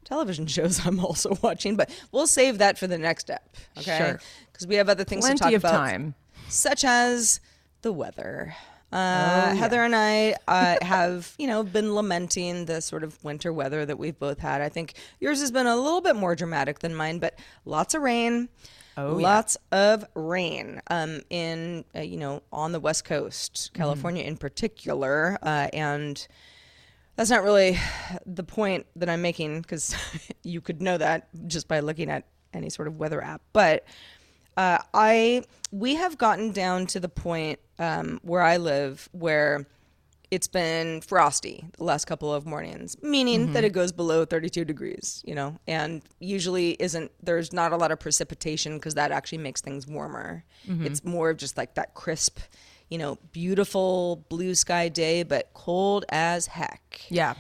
[0.04, 3.56] television shows I'm also watching, but we'll save that for the next step.
[3.78, 4.20] Okay, Sure.
[4.52, 6.14] because we have other things Plenty to talk of about, time.
[6.48, 7.40] such as
[7.82, 8.54] the weather.
[8.92, 13.52] Oh, Uh, Heather and I uh, have, you know, been lamenting the sort of winter
[13.52, 14.60] weather that we've both had.
[14.60, 18.02] I think yours has been a little bit more dramatic than mine, but lots of
[18.02, 18.48] rain.
[18.96, 23.82] Oh, lots of rain um, in, uh, you know, on the West Coast, Mm-hmm.
[23.82, 25.36] California in particular.
[25.42, 26.28] Uh, and
[27.16, 27.78] that's not really
[28.26, 29.94] the point that I'm making because
[30.42, 33.42] you could know that just by looking at any sort of weather app.
[33.52, 33.84] But
[34.56, 39.66] uh, I we have gotten down to the point um, where I live where
[40.30, 45.22] it's been frosty the last couple of mornings, meaning that it goes below 32 degrees,
[45.24, 49.60] you know, and usually isn't there's not a lot of precipitation because that actually makes
[49.60, 50.44] things warmer.
[50.86, 52.38] It's more of just like that crisp,
[52.90, 57.00] you know, beautiful blue sky day, but cold as heck.
[57.08, 57.34] Yeah.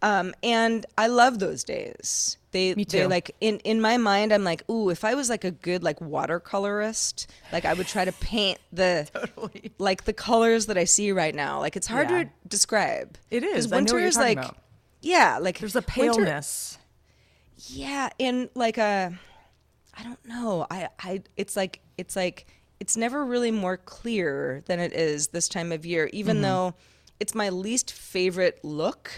[0.00, 2.36] Um, and I love those days.
[2.52, 3.08] They, Me They too.
[3.08, 4.32] like in in my mind.
[4.32, 8.04] I'm like, ooh, if I was like a good like watercolorist, like I would try
[8.04, 9.08] to paint the
[9.78, 11.58] like the colors that I see right now.
[11.58, 12.24] Like it's hard Yeah.
[12.24, 13.18] to describe.
[13.30, 13.66] It is.
[13.66, 13.72] is.
[13.72, 14.56] I know what Winter is like, about.
[15.02, 15.90] yeah, like There's a winter-
[16.22, 16.78] paleness.
[17.66, 19.12] yeah, and like a,
[19.98, 20.66] I don't know.
[20.70, 22.46] I I it's like it's like
[22.80, 26.08] it's never really more clear than it is this time of year.
[26.12, 26.42] Even Mm-hmm.
[26.42, 26.74] though
[27.20, 29.10] it's my least favorite look.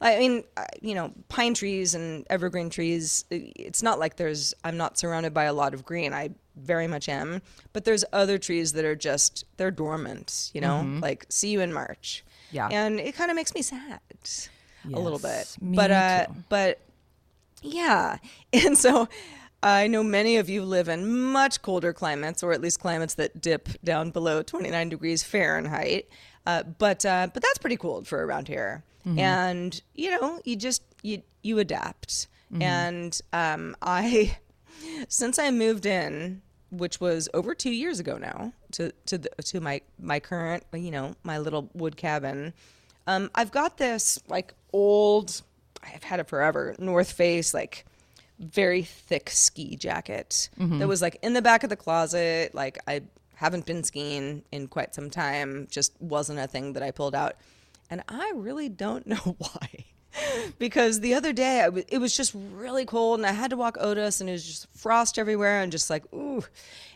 [0.00, 0.44] I mean,
[0.80, 3.24] you know, pine trees and evergreen trees.
[3.30, 4.54] It's not like there's.
[4.62, 6.12] I'm not surrounded by a lot of green.
[6.12, 7.42] I very much am.
[7.72, 10.52] But there's other trees that are just they're dormant.
[10.54, 12.22] You know, like see you in March.
[12.24, 12.56] Mm-hmm.
[12.56, 12.68] Yeah.
[12.70, 14.00] and it kind of makes me sad
[14.94, 15.54] a little bit.
[15.60, 16.34] But uh, too.
[16.48, 16.80] but
[17.60, 18.18] yeah.
[18.52, 19.08] And so
[19.62, 23.40] I know many of you live in much colder climates, or at least climates that
[23.40, 26.08] dip down below 29 degrees Fahrenheit.
[26.46, 28.82] Uh, but uh, but that's pretty cold for around here.
[29.18, 32.28] And you know, you just you you adapt.
[32.62, 34.36] And um, I,
[35.08, 39.60] since I moved in, which was over two years ago now, to to the, to
[39.60, 42.52] my my current you know my little wood cabin,
[43.06, 45.42] um, I've got this like old.
[45.82, 46.74] I've had it forever.
[46.78, 47.86] North Face like
[48.38, 50.78] very thick ski jacket mm-hmm.
[50.78, 52.54] that was like in the back of the closet.
[52.54, 53.02] Like I
[53.34, 55.68] haven't been skiing in quite some time.
[55.70, 57.34] Just wasn't a thing that I pulled out,
[57.90, 59.84] and I really don't know why.
[60.58, 63.56] because the other day I w- it was just really cold and I had to
[63.56, 66.44] walk Otis and it was just frost everywhere and just like ooh,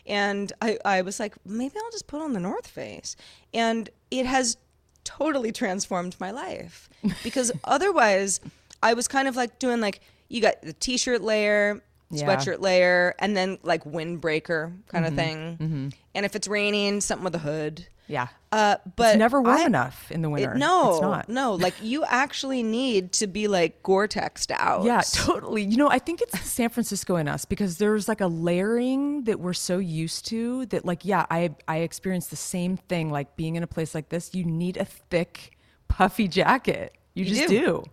[0.05, 3.15] and I I was like maybe I'll just put on the North Face,
[3.53, 4.57] and it has
[5.03, 6.89] totally transformed my life
[7.23, 8.39] because otherwise
[8.81, 11.81] I was kind of like doing like you got the t-shirt layer
[12.11, 12.25] Yeah.
[12.27, 15.91] sweatshirt layer, and then like windbreaker kind of thing.
[16.15, 17.87] And if it's raining, something with a hood.
[18.05, 18.27] Yeah.
[18.51, 20.55] Uh, but it's never warm I- enough in the it- winter.
[20.55, 21.29] no, it's not.
[21.29, 21.53] no.
[21.55, 24.83] Like you actually need to be like Gore-Tex out.
[24.83, 25.63] Yeah, totally.
[25.63, 29.39] You know, I think it's San Francisco in us because there's like a layering that
[29.39, 33.55] we're so used to that like yeah, I I experienced the same thing like being
[33.55, 35.57] in a place like this, you need a thick
[35.87, 36.93] puffy jacket.
[37.15, 37.59] You, just do.
[37.61, 37.83] do.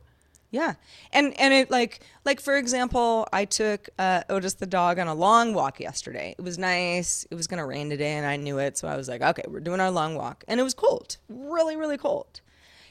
[0.51, 0.75] Yeah.
[1.13, 5.15] And and it like like for example, I took uh, Otis the dog on a
[5.15, 6.35] long walk yesterday.
[6.37, 7.27] It was nice.
[7.31, 9.61] It was to rain today and I knew it, so I was like, okay, we're
[9.61, 10.45] doing our long walk.
[10.49, 11.19] And it was cold.
[11.29, 12.41] Really really cold.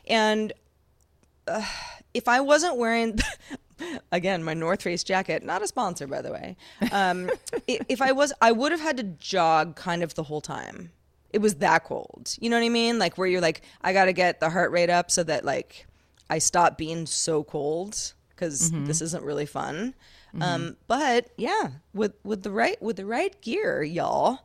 [0.08, 0.54] And
[1.48, 1.66] uh,
[2.14, 3.20] if I wasn't wearing
[4.12, 6.56] again my North Face jacket, not a sponsor by the way.
[6.94, 7.30] Um,
[7.68, 10.92] if I was I would have had to jog kind of the whole time.
[11.32, 12.36] It was that cold.
[12.40, 13.00] You know what I mean?
[13.00, 15.86] Like where you're like I got to get the heart rate up so that like
[16.30, 19.96] I stop being so cold because this isn't really fun.
[20.40, 24.40] Um, but yeah, with with the right with the right gear, y'all,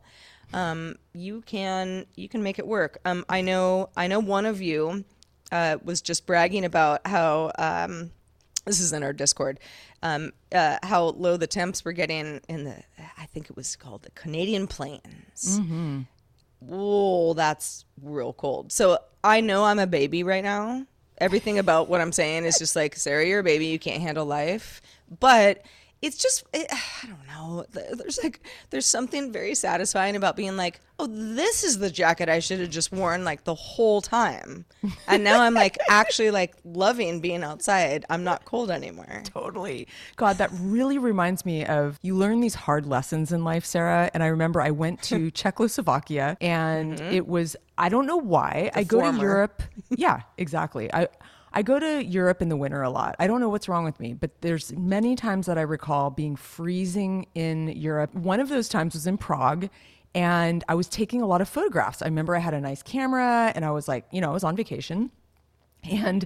[0.53, 2.97] um, you can you can make it work.
[3.05, 5.05] Um, I know I know one of you
[5.51, 8.11] uh, was just bragging about how um,
[8.65, 9.59] this is in our Discord.
[10.01, 12.75] Um, uh, how low the temps were getting in the
[13.17, 15.59] I think it was called the Canadian Plains.
[16.59, 18.71] Whoa, that's real cold.
[18.71, 20.85] So I know I'm a baby right now.
[21.17, 23.67] Everything about what I'm saying is just like, Sarah, you're a baby.
[23.67, 24.81] You can't handle life.
[25.19, 25.63] But
[26.05, 26.67] it's just, eh, it,
[27.03, 27.65] I don't know.
[27.71, 28.39] There's like,
[28.69, 32.69] there's something very satisfying about being like, oh, this is the jacket I should have
[32.69, 34.65] just worn like the whole time.
[35.07, 38.05] And now I'm like actually like loving being outside.
[38.09, 39.23] I'm not cold anymore.
[39.25, 39.87] Totally.
[40.15, 44.09] God, that really reminds me of you learn these hard lessons in life, Sarah.
[44.13, 47.13] And I remember I went to Czechoslovakia and mm-hmm.
[47.13, 48.71] it was, I don't know why.
[48.75, 49.17] I go to.
[49.19, 49.63] Europe.
[49.89, 50.93] Yeah, exactly.
[50.93, 51.07] I,
[51.57, 53.15] I go to Europe in the winter a lot.
[53.17, 56.35] I don't know what's wrong with me, but there's many times that I recall being
[56.35, 58.13] freezing in Europe.
[58.13, 59.69] One of those times was in Prague.
[60.13, 62.01] And I was taking a lot of photographs.
[62.01, 64.45] I remember I had a nice camera and I was like, you know, I was
[64.45, 65.11] on vacation.
[65.83, 66.25] And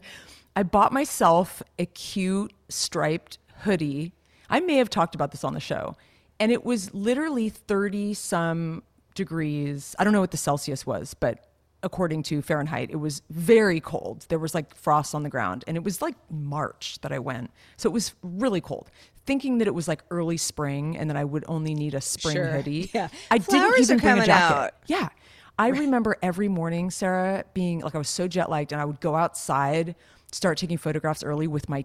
[0.55, 4.13] I bought myself a cute striped hoodie.
[4.49, 5.95] I may have talked about this on the show.
[6.39, 8.83] And it was literally 30 some
[9.15, 9.95] degrees.
[9.97, 11.48] I don't know what the Celsius was, but
[11.83, 14.25] according to Fahrenheit, it was very cold.
[14.29, 15.63] There was like frost on the ground.
[15.67, 17.51] And it was like March that I went.
[17.77, 18.89] So it was really cold.
[19.25, 22.35] Thinking that it was like early spring and that I would only need a spring
[22.35, 22.47] Sure.
[22.47, 22.89] hoodie.
[22.93, 23.07] Yeah.
[23.31, 24.53] I didn't Flowers even are bring a jacket.
[24.55, 24.71] out.
[24.87, 25.09] Yeah.
[25.57, 29.01] I remember every morning, Sarah, being like, I was so jet lagged, and I would
[29.01, 29.95] go outside,
[30.31, 31.83] start taking photographs early with my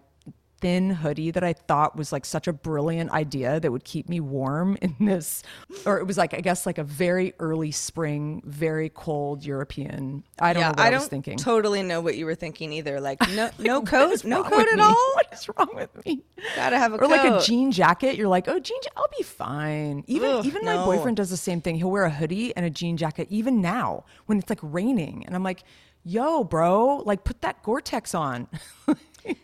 [0.64, 4.18] thin hoodie that I thought was like such a brilliant idea that would keep me
[4.18, 5.42] warm in this,
[5.85, 10.24] or it was like, I guess, like a very early spring, very cold European.
[10.38, 11.37] I don't yeah, know what I I, don't was thinking.
[11.37, 12.98] totally know what you were thinking either.
[12.98, 14.83] Like no, no coat, no coat at me?
[14.83, 15.12] all.
[15.14, 16.22] What is wrong with me?
[16.57, 18.16] Gotta have a or like a jean jacket.
[18.16, 20.03] You're like, oh, jean, ja- I'll be fine.
[20.07, 21.77] Even Ugh, even my boyfriend does the same thing.
[21.77, 25.35] He'll wear a hoodie and a jean jacket even now when it's like raining, and
[25.35, 25.62] I'm like,
[26.05, 28.48] yo, bro, like put that Gore-Tex on.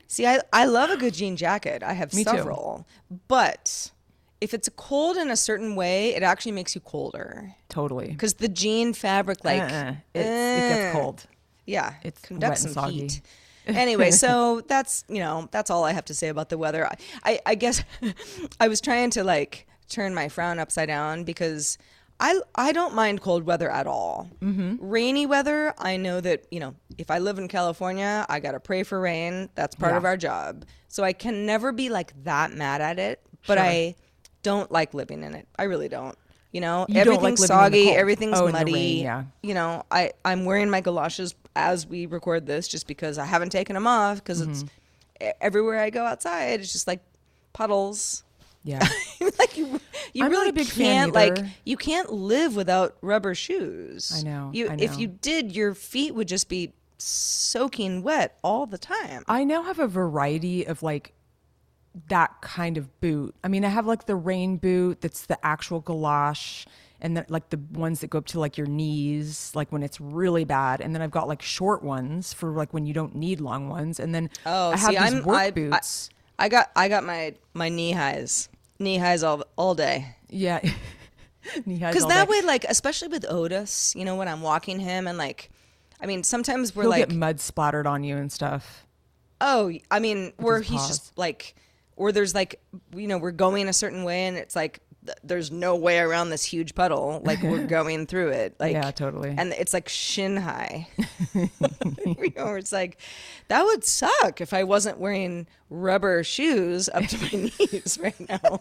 [0.07, 1.83] See, I, I love a good jean jacket.
[1.83, 2.31] I have Me too.
[2.31, 2.87] several.
[3.29, 3.91] But
[4.41, 7.55] if it's cold in a certain way, it actually makes you colder.
[7.69, 8.09] totally.
[8.09, 9.95] Because the jean fabric, like, Uh-uh.
[10.15, 10.93] It's, it gets eh.
[10.93, 11.27] cold.
[11.67, 13.01] yeah, It's conducts wet and some soggy.
[13.03, 13.21] heat.
[13.67, 16.87] anyway, so that's you know that's all I have to say about the weather.
[16.87, 17.85] I I, I guess
[18.61, 21.77] I was trying to like turn my frown upside down because
[22.21, 24.29] I I don't mind cold weather at all.
[24.43, 24.77] Mm-hmm.
[24.79, 28.83] Rainy weather, I know that you know if I live in California, I gotta pray
[28.83, 29.49] for rain.
[29.55, 29.97] That's part Yeah.
[29.99, 30.65] of our job.
[30.89, 33.23] So I can never be like that mad at it.
[33.47, 33.95] But I
[34.43, 35.49] don't like living in it.
[35.59, 36.17] I really don't.
[36.53, 38.73] You know, You like everything's in the soggy, everything's Oh, muddy.
[38.75, 39.25] rain, yeah.
[39.43, 43.51] You know, I I'm wearing my galoshes as we record this just because I haven't
[43.51, 45.27] taken them off because it's Mm-hmm.
[45.29, 47.01] e- everywhere I go outside it's just like
[47.53, 48.25] puddles.
[48.63, 48.87] Yeah.
[49.39, 49.81] like you
[50.13, 54.13] you I'm really a big fan can't like you can't live without rubber shoes.
[54.15, 58.67] I know, You I if you did your feet would just be soaking wet all
[58.67, 59.25] the time.
[59.29, 61.15] I now have a variety of like
[62.09, 63.35] that kind of boot.
[63.43, 66.67] I mean, I have like the rain boot that's the actual galosh
[67.01, 70.01] and then like the ones that go up to like your knees, like when it's
[70.01, 70.81] really bad.
[70.81, 73.99] And then I've got like short ones for like when you don't need long ones.
[73.99, 76.11] And then Oh, I have see, these I'm work I, boots.
[76.13, 78.49] I got I got my my knee highs.
[78.79, 80.17] Knee highs all all day.
[80.29, 80.61] yeah.
[81.67, 82.31] Knee highs Because that day.
[82.31, 85.51] way, like, especially with Otis, you know, when I'm walking him and like,
[86.01, 88.87] I mean, sometimes we're He'll like, get mud splattered on you and stuff.
[89.41, 90.89] oh, I mean, where he's paws.
[90.89, 91.55] just like,
[91.97, 92.61] or there's like,
[92.95, 96.31] you know, we're going a certain way and it's like th- there's no way around
[96.31, 97.21] this huge puddle.
[97.25, 98.57] Like we're going through it.
[98.59, 99.35] Like Yeah, totally.
[99.37, 100.89] And it's like shin high.
[101.35, 102.99] you know, it's like
[103.49, 108.61] that would suck if I wasn't wearing rubber shoes up to my knees right now.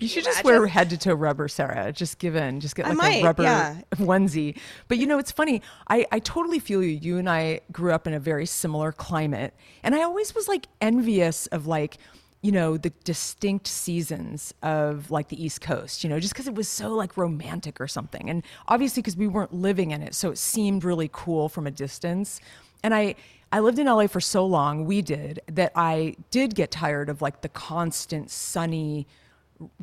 [0.00, 1.92] You should just wear head to toe rubber, Sarah.
[1.92, 2.60] Just give in.
[2.60, 3.80] Just get like might, a rubber yeah.
[3.94, 4.58] onesie.
[4.88, 5.62] But you know, it's funny.
[5.88, 6.90] I, I totally feel you.
[6.90, 9.54] You and I grew up in a very similar climate.
[9.82, 11.98] And I always was like envious of like,
[12.42, 16.54] you know, the distinct seasons of like the East Coast, you know, just because it
[16.54, 18.30] was so like romantic or something.
[18.30, 20.14] And obviously because we weren't living in it.
[20.14, 22.40] So it seemed really cool from a distance.
[22.82, 23.14] And I,
[23.52, 27.20] I lived in LA for so long, we did, that I did get tired of
[27.20, 29.06] like the constant sunny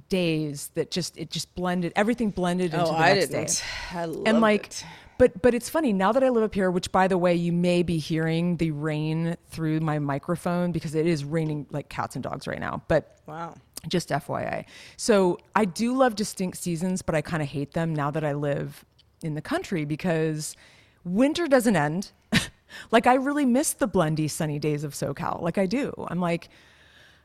[0.10, 3.64] days that just it just blended everything blended oh, into Oh, the I next didn't.
[3.94, 4.00] day.
[4.00, 4.86] I and like it.
[5.18, 7.52] But but it's funny now that I live up here, which by the way, you
[7.52, 12.24] may be hearing the rain through my microphone because it is raining like cats and
[12.24, 12.82] dogs right now.
[12.88, 13.56] But Wow.
[13.88, 14.66] just FYI.
[14.96, 18.34] So I do love distinct seasons, but I kind of hate them now that I
[18.34, 18.86] live
[19.22, 20.56] in the country because
[21.04, 22.12] winter doesn't end.
[22.92, 25.42] like I really miss the blendy sunny days of SoCal.
[25.42, 25.94] Like I do.
[26.10, 26.50] I'm like,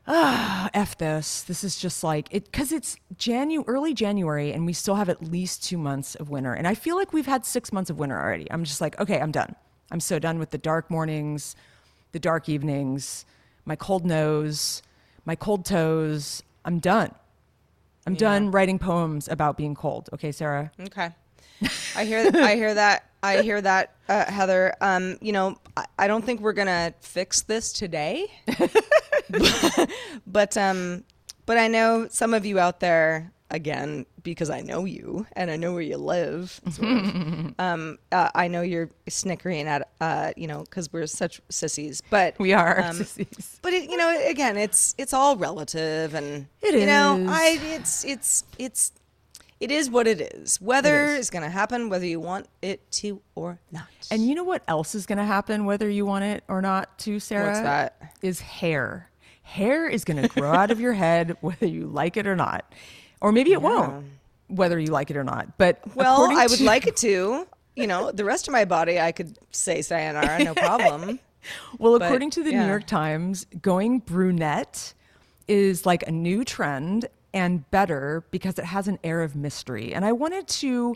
[0.07, 1.41] ah, F this.
[1.43, 5.23] This is just like it because it's Janu early January and we still have at
[5.23, 6.53] least two months of winter.
[6.53, 8.51] And I feel like we've had six months of winter already.
[8.51, 9.55] I'm just like, okay, I'm done.
[9.91, 11.55] I'm so done with the dark mornings,
[12.11, 13.25] the dark evenings,
[13.65, 14.81] my cold nose,
[15.25, 16.43] my cold toes.
[16.65, 17.13] I'm done.
[18.05, 20.09] I'm done writing poems about being cold.
[20.13, 20.71] Okay, Sarah?
[20.77, 21.09] Okay.
[21.95, 23.09] I hear I hear that.
[23.21, 24.75] I hear that, uh, Heather.
[24.81, 28.27] Um, you know, I, I don't think we're gonna fix this today,
[30.27, 31.03] but um,
[31.45, 35.55] but I know some of you out there again because I know you and I
[35.57, 36.59] know where you live.
[36.71, 41.41] Sort of, um, uh, I know you're snickering at uh, you know, because we're such
[41.49, 42.01] sissies.
[42.09, 43.59] But We are um, sissies.
[43.61, 47.25] But it, you know, again, it's it's all relative, and It you know.
[47.29, 48.91] I it's it's it's
[49.59, 50.59] it is what it is.
[50.59, 53.87] Weather is going to happen whether you want it to or not.
[54.11, 56.97] And you know what else is going to happen, whether you want it or not,
[56.99, 57.47] to Sarah?
[57.47, 58.13] What's that?
[58.21, 59.09] Is hair.
[59.43, 62.71] Hair is going to grow out of your head, whether you like it or not.
[63.21, 64.05] Or maybe it won't,
[64.47, 65.57] whether you like it or not.
[65.57, 67.47] But well, I would to- like it to.
[67.75, 71.19] You know, the rest of my body, I could say sayonara, no problem.
[71.79, 72.65] Well, but, according to the New.
[72.65, 74.93] York Times, going brunette
[75.47, 79.91] is like a new trend and better because it has an air of mystery.
[79.93, 80.95] And I wanted to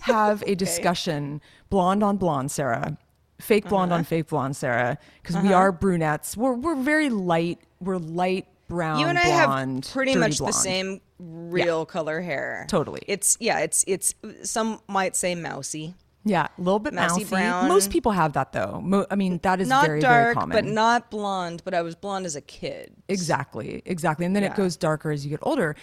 [0.00, 1.40] have a discussion
[1.70, 2.98] blonde on blonde, Sarah.
[3.40, 3.98] Fake blonde Uh-huh.
[4.00, 6.36] on fake blonde, Sarah, because we are brunettes.
[6.36, 7.58] We're we're very light.
[7.80, 8.98] We're light brown.
[9.00, 12.66] you and I blonde, have pretty much the same real color hair.
[12.68, 13.02] Totally.
[13.06, 15.94] It's yeah, it's it's some might say mousy.
[16.24, 17.24] Yeah, a little bit Mousy mousy.
[17.30, 17.68] brown.
[17.68, 18.80] Most people have that though.
[18.84, 20.54] Mo- I mean, that is Not very very dark, common.
[20.54, 22.92] but not blonde, but I was blonde as a kid.
[23.08, 24.26] Exactly, exactly.
[24.26, 25.74] And then it goes darker as you get older.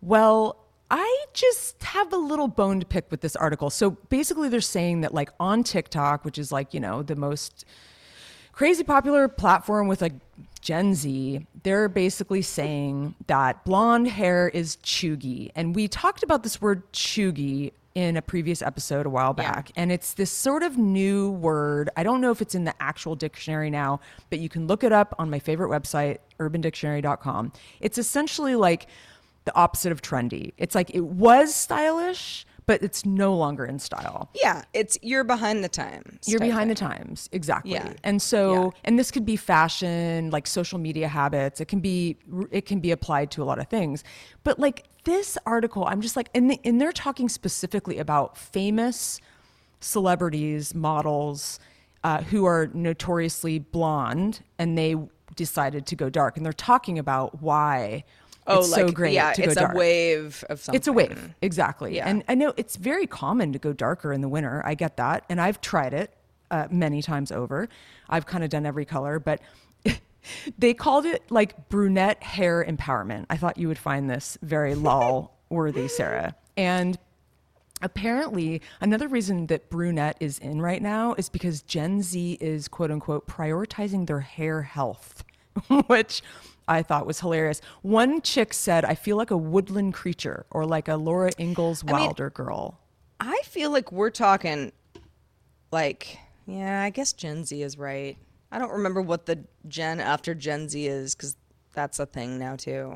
[0.00, 0.56] Well,
[0.90, 3.70] I just have a little bone to pick with this article.
[3.70, 7.64] So basically, they're saying that, like, on TikTok, which is like, you know, the most
[8.52, 10.12] crazy popular platform with like
[10.62, 15.50] Gen Z, they're basically saying that blonde hair is cheugy.
[15.56, 19.70] And we talked about this word cheugy in a previous episode a while back.
[19.76, 21.90] And it's this sort of new word.
[21.96, 24.00] I don't know if it's in the actual dictionary now,
[24.30, 27.52] but you can look it up on my favorite website, urbandictionary.com.
[27.80, 28.86] It's essentially like
[29.44, 30.52] the opposite of trendy.
[30.56, 34.30] It's like it was stylish, but it's no longer in style.
[34.34, 36.26] Yeah, it's you're behind the times.
[36.26, 37.72] You're behind the times, exactly.
[37.72, 37.92] Yeah.
[38.04, 38.70] And so, Yeah.
[38.84, 41.60] and this could be fashion, like social media habits.
[41.60, 42.16] It can be,
[42.50, 44.04] it can be applied to a lot of things.
[44.44, 49.20] But like this article, I'm just like, and, the, and they're talking specifically about famous
[49.80, 51.58] celebrities, models
[52.04, 54.96] uh, who are notoriously blonde, and they
[55.34, 56.36] decided to go dark.
[56.36, 58.04] And they're talking about why
[58.46, 59.74] Oh, it's like so great yeah, to go it's dark.
[59.74, 60.76] a wave of something.
[60.76, 61.96] It's a wave, exactly.
[61.96, 62.08] Yeah.
[62.08, 64.62] And I know it's very common to go darker in the winter.
[64.64, 66.12] I get that, and I've tried it
[66.50, 67.68] uh, many times over.
[68.08, 69.40] I've kind of done every color, but
[70.58, 73.26] they called it like brunette hair empowerment.
[73.30, 76.34] I thought you would find this very lol worthy, Sarah.
[76.56, 76.98] And
[77.80, 82.90] apparently, another reason that brunette is in right now is because Gen Z is quote
[82.90, 85.24] unquote prioritizing their hair health,
[85.86, 86.22] which
[86.72, 87.60] I thought was hilarious.
[87.82, 91.94] One chick said, I feel like a woodland creature or like a Laura Ingalls mean-
[91.94, 92.78] Wilder girl.
[93.20, 94.72] I feel like we're talking
[95.70, 98.16] like yeah, I guess Gen Z is right.
[98.50, 101.36] I don't remember what the gen after Gen Z is cuz
[101.72, 102.92] that's a thing now too.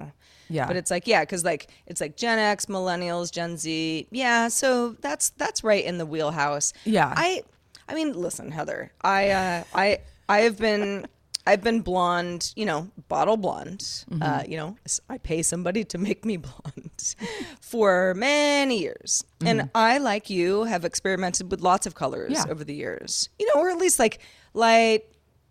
[0.49, 0.67] Yeah.
[0.67, 4.09] But it's like yeah, cuz like it's like Gen X, millennials, Gen Z.
[4.11, 6.73] Yeah, so that's that's right in the wheelhouse.
[6.85, 7.13] Yeah.
[7.17, 7.43] I
[7.89, 8.91] I mean, listen, Heather.
[9.03, 9.99] I uh I
[10.29, 11.07] I have been
[11.47, 13.81] I've been blonde, you know, bottle blonde.
[13.81, 14.23] Mm-hmm.
[14.23, 14.77] Uh, you know,
[15.09, 17.15] I pay somebody to make me blonde
[17.61, 22.47] for many years, and I, like you, have experimented with lots of colors Mm-hmm.
[22.49, 22.53] Yeah.
[22.53, 23.29] over the years.
[23.39, 24.21] You know, or at least like
[24.55, 25.05] light,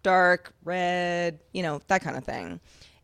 [0.04, 2.60] dark, red, you know, that kind of thing.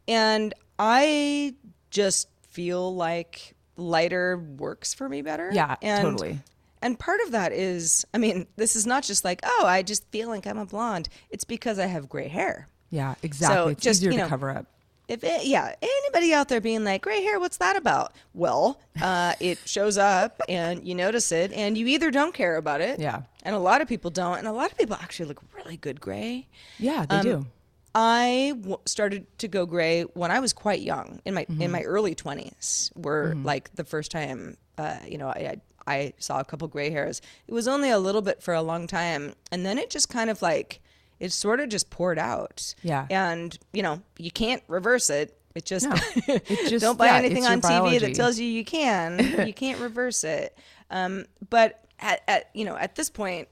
[0.08, 1.56] And I
[1.90, 5.50] just feel like lighter works for me better.
[5.54, 6.40] Yeah, and, totally.
[6.82, 10.10] And part of that is, I mean, this is not just like, oh, I just
[10.12, 11.10] feel like I'm a blonde.
[11.30, 12.68] It's because I have gray hair.
[12.92, 13.56] Yeah, exactly.
[13.56, 14.68] So it's just, easier you to cover up.
[15.08, 18.14] If it, yeah, anybody out there being like gray hair, what's that about?
[18.34, 22.80] Well, uh, it shows up and you notice it, and you either don't care about
[22.80, 23.24] it, Yeah.
[23.44, 26.00] and a lot of people don't, and a lot of people actually look really good
[26.00, 26.48] gray.
[26.80, 27.46] Yeah, they Um, do.
[27.94, 31.62] I w- started to go gray when I was quite young, in my Mm-hmm.
[31.62, 32.90] in my early twenties.
[32.96, 36.90] Were like the first time, uh, you know, I, I I saw a couple gray
[36.90, 37.22] hairs.
[37.48, 40.30] It was only a little bit for a long time, and then it just kind
[40.30, 40.80] of like
[41.22, 42.74] it sort of just poured out.
[42.84, 43.06] Yeah.
[43.10, 45.38] and you know, you can't reverse it.
[45.56, 45.96] It just, No.
[46.28, 49.20] It just- don't buy yeah, anything on TV that tells you you can.
[49.48, 50.58] you can't reverse it.
[50.90, 53.48] Um, but at, at you know at this point,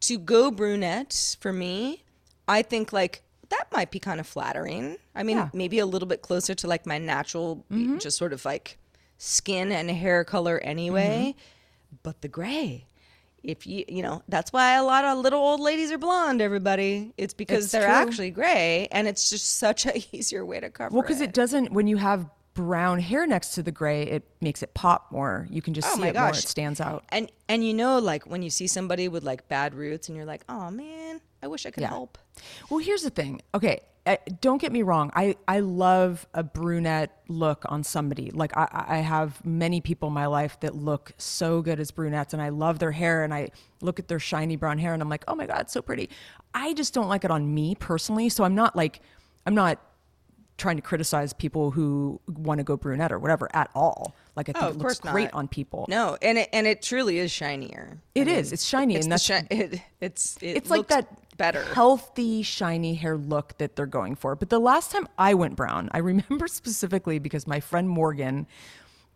[0.00, 2.04] to go brunette for me,
[2.46, 4.96] I think like that might be kind of flattering.
[5.14, 5.46] I mean, Yeah.
[5.46, 5.58] Mm-hmm.
[5.58, 7.64] maybe a little bit closer to like my natural,
[7.98, 8.78] just sort of like
[9.16, 11.34] skin and hair color anyway.
[11.34, 11.96] Mm-hmm.
[12.02, 12.84] But the gray,
[13.42, 16.40] if you you know, that's why a lot of little old ladies are blonde.
[16.42, 17.92] Everybody, it's because It's they're true.
[17.92, 20.92] actually gray, and it's just such a easier way to cover.
[20.94, 24.24] Well, because it it doesn't, when you have brown hair next to the gray, it
[24.40, 25.46] makes it pop more.
[25.50, 26.30] You can just Oh see it more.
[26.30, 27.04] It stands out.
[27.10, 30.26] And and you know, like when you see somebody with like bad roots, and you're
[30.26, 31.88] like, oh man, I wish I could Yeah.
[31.90, 32.18] help.
[32.68, 33.42] Well, here's the thing.
[33.54, 33.80] Okay,
[34.40, 35.10] don't get me wrong.
[35.14, 38.30] I I love a brunette look on somebody.
[38.30, 42.32] Like I I have many people in my life that look so good as brunettes,
[42.32, 43.24] and I love their hair.
[43.24, 43.50] And I
[43.80, 46.08] look at their shiny brown hair, and I'm like, oh my god, so pretty.
[46.54, 48.28] I just don't like it on me personally.
[48.28, 49.00] So I'm not like
[49.46, 49.80] I'm not
[50.58, 54.14] trying to criticize people who want to go brunette or whatever at all.
[54.36, 55.34] Like I think Oh, it looks great not.
[55.34, 55.86] on people.
[55.88, 57.98] No, and it and it truly is shinier.
[58.14, 58.52] It is.
[58.52, 61.62] It's shiny, It's and that's shi- it, it's it it's like that better.
[61.62, 65.88] healthy shiny hair look that they're going for but the last time i went brown
[65.92, 68.46] i remember specifically because my friend morgan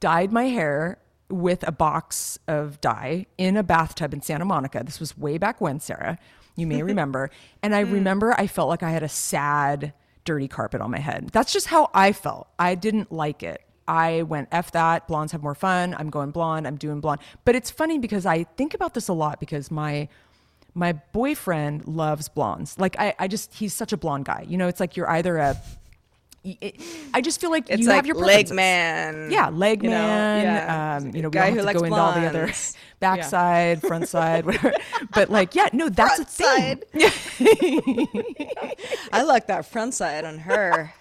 [0.00, 5.00] dyed my hair with a box of dye in a bathtub in santa monica this
[5.00, 6.16] was way back when sarah
[6.56, 7.28] you may remember
[7.62, 7.92] and i hmm.
[7.92, 9.92] remember i felt like i had a sad
[10.24, 14.22] dirty carpet on my head that's just how i felt i didn't like it I
[14.22, 15.94] went F that, blondes have more fun.
[15.98, 17.20] I'm going blonde, I'm doing blonde.
[17.44, 20.08] But it's funny because I think about this a lot because my
[20.74, 22.78] my boyfriend loves blondes.
[22.78, 24.44] Like I, I just he's such a blonde guy.
[24.48, 25.56] You know, it's like you're either a
[26.44, 26.80] it,
[27.14, 29.30] I just feel like It's you like have your leg man.
[29.30, 29.96] Yeah, leg you know?
[29.96, 30.44] man.
[30.44, 30.96] Yeah.
[30.96, 32.76] Um, you know, we Guy don't who have to go into all the other blondes.
[33.00, 34.72] backside, front side, whatever.
[35.14, 37.12] But like, yeah, no, that's Front a thing.
[37.38, 38.06] side.
[39.12, 40.92] I like that front side on her.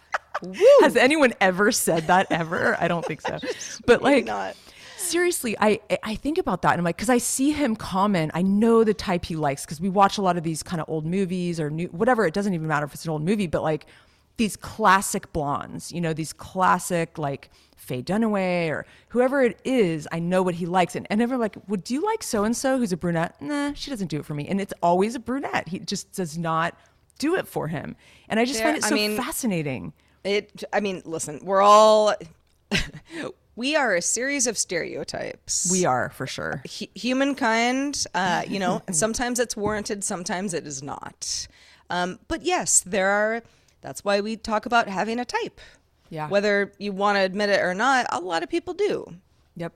[0.82, 2.76] Has anyone ever said that ever?
[2.80, 3.38] I don't think so.
[3.86, 4.56] But like, not.
[4.98, 8.32] seriously, I I think about that and I'm like, because I see him comment.
[8.34, 10.90] I know the type he likes because we watch a lot of these kind of
[10.90, 12.26] old movies or new whatever.
[12.26, 13.86] It doesn't even matter if it's an old movie, but like
[14.38, 20.08] these classic blondes, you know, these classic like Faye Dunaway or whoever it is.
[20.12, 22.78] I know what he likes, and and everyone's like, would you like so and so
[22.78, 23.42] who's a brunette?
[23.42, 25.68] Nah, she doesn't do it for me, and it's always a brunette.
[25.68, 26.76] He just does not
[27.20, 27.96] do it for him,
[28.30, 29.94] and I just There- find it I so mean, fascinating.
[30.24, 30.64] It.
[30.72, 32.14] I mean, listen, we're all.
[33.56, 35.70] we are a series of stereotypes.
[35.72, 36.62] We are for sure.
[36.80, 41.48] Hu- humankind, uh, you know, sometimes it's warranted, sometimes it is not.
[41.90, 43.42] Um, but yes, there are.
[43.82, 45.60] That's why we talk about having a type.
[46.10, 46.28] Yeah.
[46.30, 49.06] Whether you want to admit it or not, a lot of people do.
[49.56, 49.74] Yep.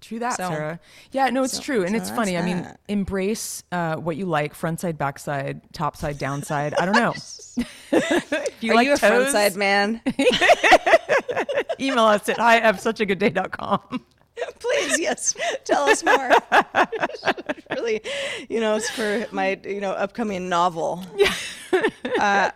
[0.00, 0.80] True that, So- Sarah.
[1.12, 1.82] Yeah, no, it's so- true.
[1.82, 2.36] And so it's funny.
[2.38, 6.74] I mean, embrace uh, what you like front side, back side, top side, down side.
[6.74, 7.14] I don't know.
[8.60, 10.00] you Are like you a front side man?
[11.80, 13.80] email us at hi at such a good day.com.
[14.60, 15.34] Please, yes,
[15.64, 16.30] tell us more.
[17.70, 18.00] really,
[18.48, 21.04] you know, it's for my you know upcoming novel.
[21.16, 21.32] Yeah.
[22.20, 22.50] uh,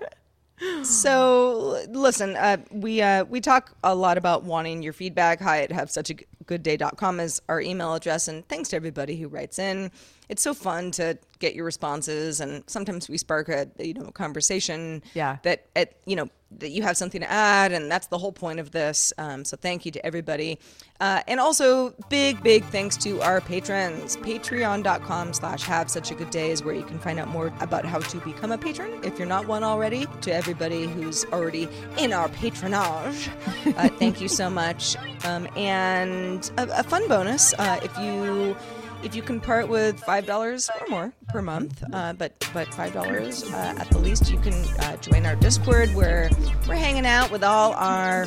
[0.83, 5.41] so listen, uh, we uh, we talk a lot about wanting your feedback.
[5.41, 6.15] Hi at have such a
[6.47, 9.90] good day.com is our email address, and thanks to everybody who writes in.
[10.28, 15.03] It's so fun to get your responses, and sometimes we spark a you know conversation.
[15.12, 15.38] Yeah.
[15.43, 18.61] That at you know that you have something to add, and that's the whole point
[18.61, 19.12] of this.
[19.18, 20.59] Um, so thank you to everybody,
[21.01, 24.16] uh, and also big big thanks to our patrons.
[24.16, 27.99] Patreon.com/slash Have Such a Good Day is where you can find out more about how
[27.99, 30.07] to become a patron if you're not one already.
[30.22, 31.68] To everybody who's already
[31.99, 33.28] in our patronage,
[33.76, 34.97] uh, thank you so much.
[35.24, 38.57] Um, and a, a fun bonus uh, if you
[39.03, 42.93] if you can part with five dollars or more per month, uh, but but five
[42.93, 46.30] dollars uh, at the least, you can uh, join our Discord where
[46.68, 48.26] we're hanging out with all our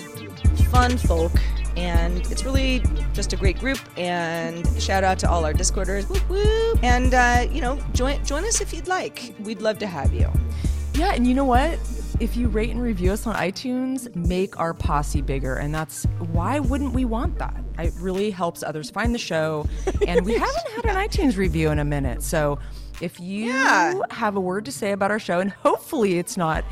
[0.71, 1.31] fun folk,
[1.77, 2.83] and it's really
[3.13, 3.79] just a great group.
[3.97, 6.83] And shout out to all our Discorders, whoop whoop!
[6.83, 9.33] And uh, you know, join join us if you'd like.
[9.39, 10.29] We'd love to have you.
[10.93, 11.79] Yeah, and you know what?
[12.19, 15.55] If you rate and review us on iTunes, make our posse bigger.
[15.57, 17.57] And that's why wouldn't we want that?
[17.77, 19.67] It really helps others find the show.
[20.07, 22.23] And we haven't had an iTunes review in a minute.
[22.23, 22.59] So
[23.01, 23.99] if you Yeah.
[24.11, 26.63] have a word to say about our show, and hopefully it's not,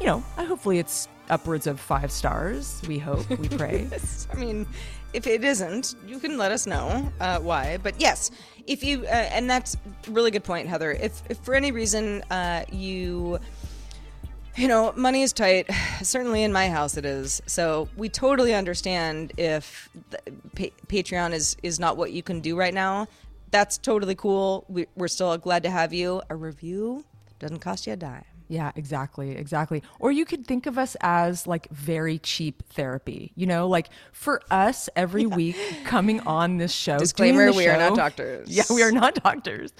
[0.00, 2.82] you know, uh, hopefully it's upwards of five stars.
[2.86, 3.88] We hope, we pray.
[4.32, 4.66] I mean,
[5.14, 7.78] if it isn't, you can let us know uh, why.
[7.82, 8.30] But yes,
[8.66, 9.76] if you, uh, and that's
[10.06, 10.92] a really good point, Heather.
[10.92, 13.38] If, if for any reason uh, you,
[14.56, 15.68] you know, money is tight,
[16.02, 17.42] certainly in my house it is.
[17.46, 19.88] So we totally understand if
[20.54, 23.08] pa- Patreon is is not what you can do right now.
[23.50, 24.64] That's totally cool.
[24.68, 26.22] We, we're still glad to have you.
[26.28, 27.04] A review
[27.38, 28.24] doesn't cost you a dime.
[28.48, 29.82] Yeah, exactly, exactly.
[29.98, 33.32] Or you could think of us as like very cheap therapy.
[33.34, 36.98] You know, like for us every week coming on this show.
[36.98, 38.48] Disclaimer, we are not doctors.
[38.48, 39.72] Yeah, we are not doctors.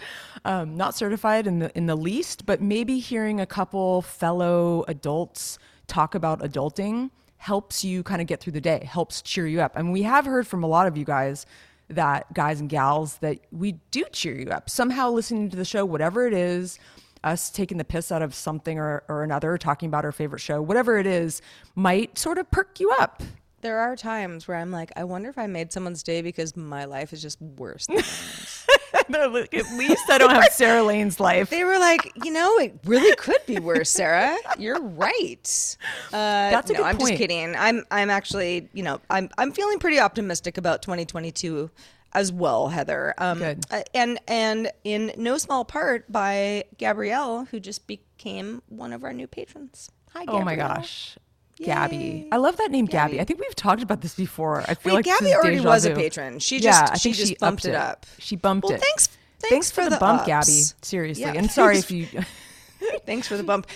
[0.45, 5.59] Um, not certified in the in the least, but maybe hearing a couple fellow adults
[5.87, 9.77] talk about adulting helps you kind of get through the day, helps cheer you up.
[9.77, 11.45] And we have heard from a lot of you guys
[11.91, 14.71] that guys and gals that we do cheer you up.
[14.71, 16.79] Somehow listening to the show, whatever it is,
[17.25, 20.61] us taking the piss out of something or, or another, talking about our favorite show,
[20.63, 21.43] whatever it is,
[21.75, 23.23] might sort of perk you up.
[23.63, 26.85] There are times where I'm like, I wonder if I made someone's day because my
[26.85, 27.87] life is just worse.
[29.13, 31.51] At least I don't have Sarah Lane's life.
[31.51, 34.37] they were like, you know, it really could be worse, Sarah.
[34.59, 35.77] You're right.
[36.09, 37.55] Uh, That's a no, good I'm just kidding.
[37.57, 41.71] I'm I'm actually, you know, I'm I'm feeling pretty optimistic about 2022
[42.15, 43.15] as well, Heather.
[43.19, 43.65] Um, Good.
[43.71, 49.13] uh, and and in no small part by Gabrielle, who just became one of our
[49.13, 49.91] new patrons.
[50.13, 50.43] Hi, Gabrielle.
[50.43, 51.17] Oh my gosh.
[51.57, 52.29] Gabby.
[52.33, 53.21] I love that name, Gabby.
[53.21, 54.63] I think we've talked about this before.
[54.63, 56.41] I feel Wait, like Gabby already was a patron.
[56.41, 58.07] She just yeah, I she think just she bumped it up.
[58.19, 58.81] She bumped Well, it.
[58.81, 59.09] thanks-
[59.41, 60.27] Thanks, thanks for, for the the bump, ups.
[60.27, 60.63] Gabby.
[60.83, 61.23] Seriously.
[61.25, 62.07] Yeah, and sorry if you
[63.07, 63.67] Thanks for the bump.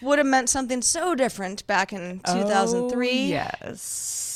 [0.00, 3.08] Would have meant something so different back in 2003.
[3.08, 4.27] Oh, yes.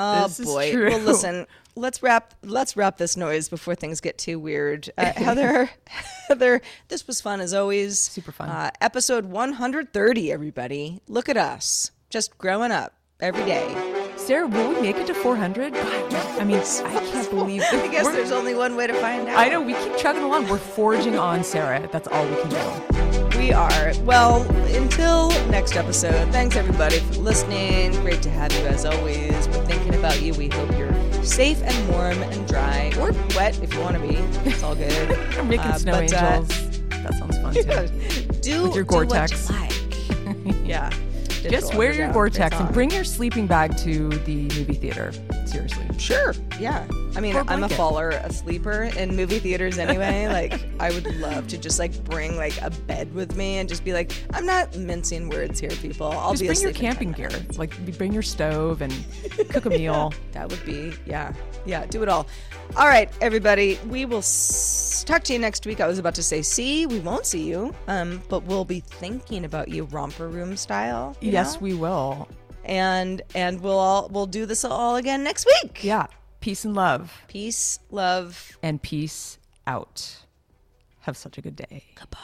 [0.00, 0.72] Oh This is boy.
[0.74, 1.46] Well, listen.
[1.74, 2.34] Let's wrap.
[2.42, 4.90] Let's wrap this noise before things get too weird.
[4.98, 5.70] Uh, Heather,
[6.28, 7.98] Heather, this was fun as always.
[8.00, 8.48] Super fun.
[8.48, 10.32] Uh, episode 130.
[10.32, 13.74] Everybody, look at us, just growing up every day.
[14.16, 15.72] Sarah, will we make it to 400?
[15.72, 19.28] God, I mean, I can't believe I guess we're- there's only one way to find
[19.28, 19.38] out.
[19.38, 20.48] I know we keep chugging along.
[20.48, 21.88] We're forging on, Sarah.
[21.92, 23.27] That's all we can do.
[23.38, 23.92] We are.
[24.02, 24.42] Well,
[24.74, 27.92] until next episode, thanks everybody for listening.
[28.02, 29.30] Great to have you as always.
[29.48, 30.34] We're thinking about you.
[30.34, 30.92] We hope you're
[31.24, 34.16] safe and warm and dry, or wet if you want to be.
[34.50, 35.08] It's all good.
[35.36, 36.80] We're making Uh, snow but, uh, angels.
[36.90, 38.32] that sounds fun too.
[38.40, 39.48] do With your do Gore-Tex.
[39.48, 40.56] you like.
[40.66, 40.90] yeah.
[41.48, 45.12] Just wear your Gore-Tex and bring your sleeping bag to the movie theater.
[45.48, 45.86] Seriously.
[45.98, 46.34] Sure.
[46.60, 46.86] Yeah.
[47.16, 50.26] I mean, I'm a faller, a sleeper in movie theaters anyway.
[50.28, 53.84] like, I would love to just like bring like a bed with me and just
[53.84, 56.08] be like, I'm not mincing words here, people.
[56.12, 57.28] I'll Just be bring your asleep in 10 camping gear.
[57.30, 58.92] minutes." Like bring your stove and
[59.48, 60.12] cook a meal.
[60.32, 61.32] That would be, yeah,
[61.66, 62.26] yeah, do it all.
[62.76, 65.80] All right, everybody, we will s- talk to you next week.
[65.80, 69.44] I was about to say, see, we won't see you, um, but we'll be thinking
[69.46, 71.16] about you, romper room style.
[71.22, 71.60] you yes, know?
[71.60, 72.28] we will.
[72.68, 75.82] And and we'll all we'll do this all again next week.
[75.82, 76.06] Yeah.
[76.40, 77.22] Peace and love.
[77.26, 78.56] Peace, love.
[78.62, 80.18] And peace out.
[81.00, 81.84] Have such a good day.
[81.96, 82.18] Goodbye.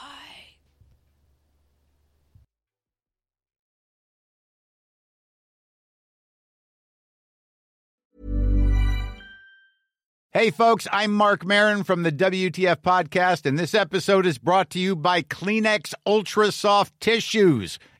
[10.36, 14.80] Hey, folks, I'm Marc Maron from the WTF Podcast, and this episode is brought to
[14.80, 17.78] you by Kleenex Ultra Soft Tissues,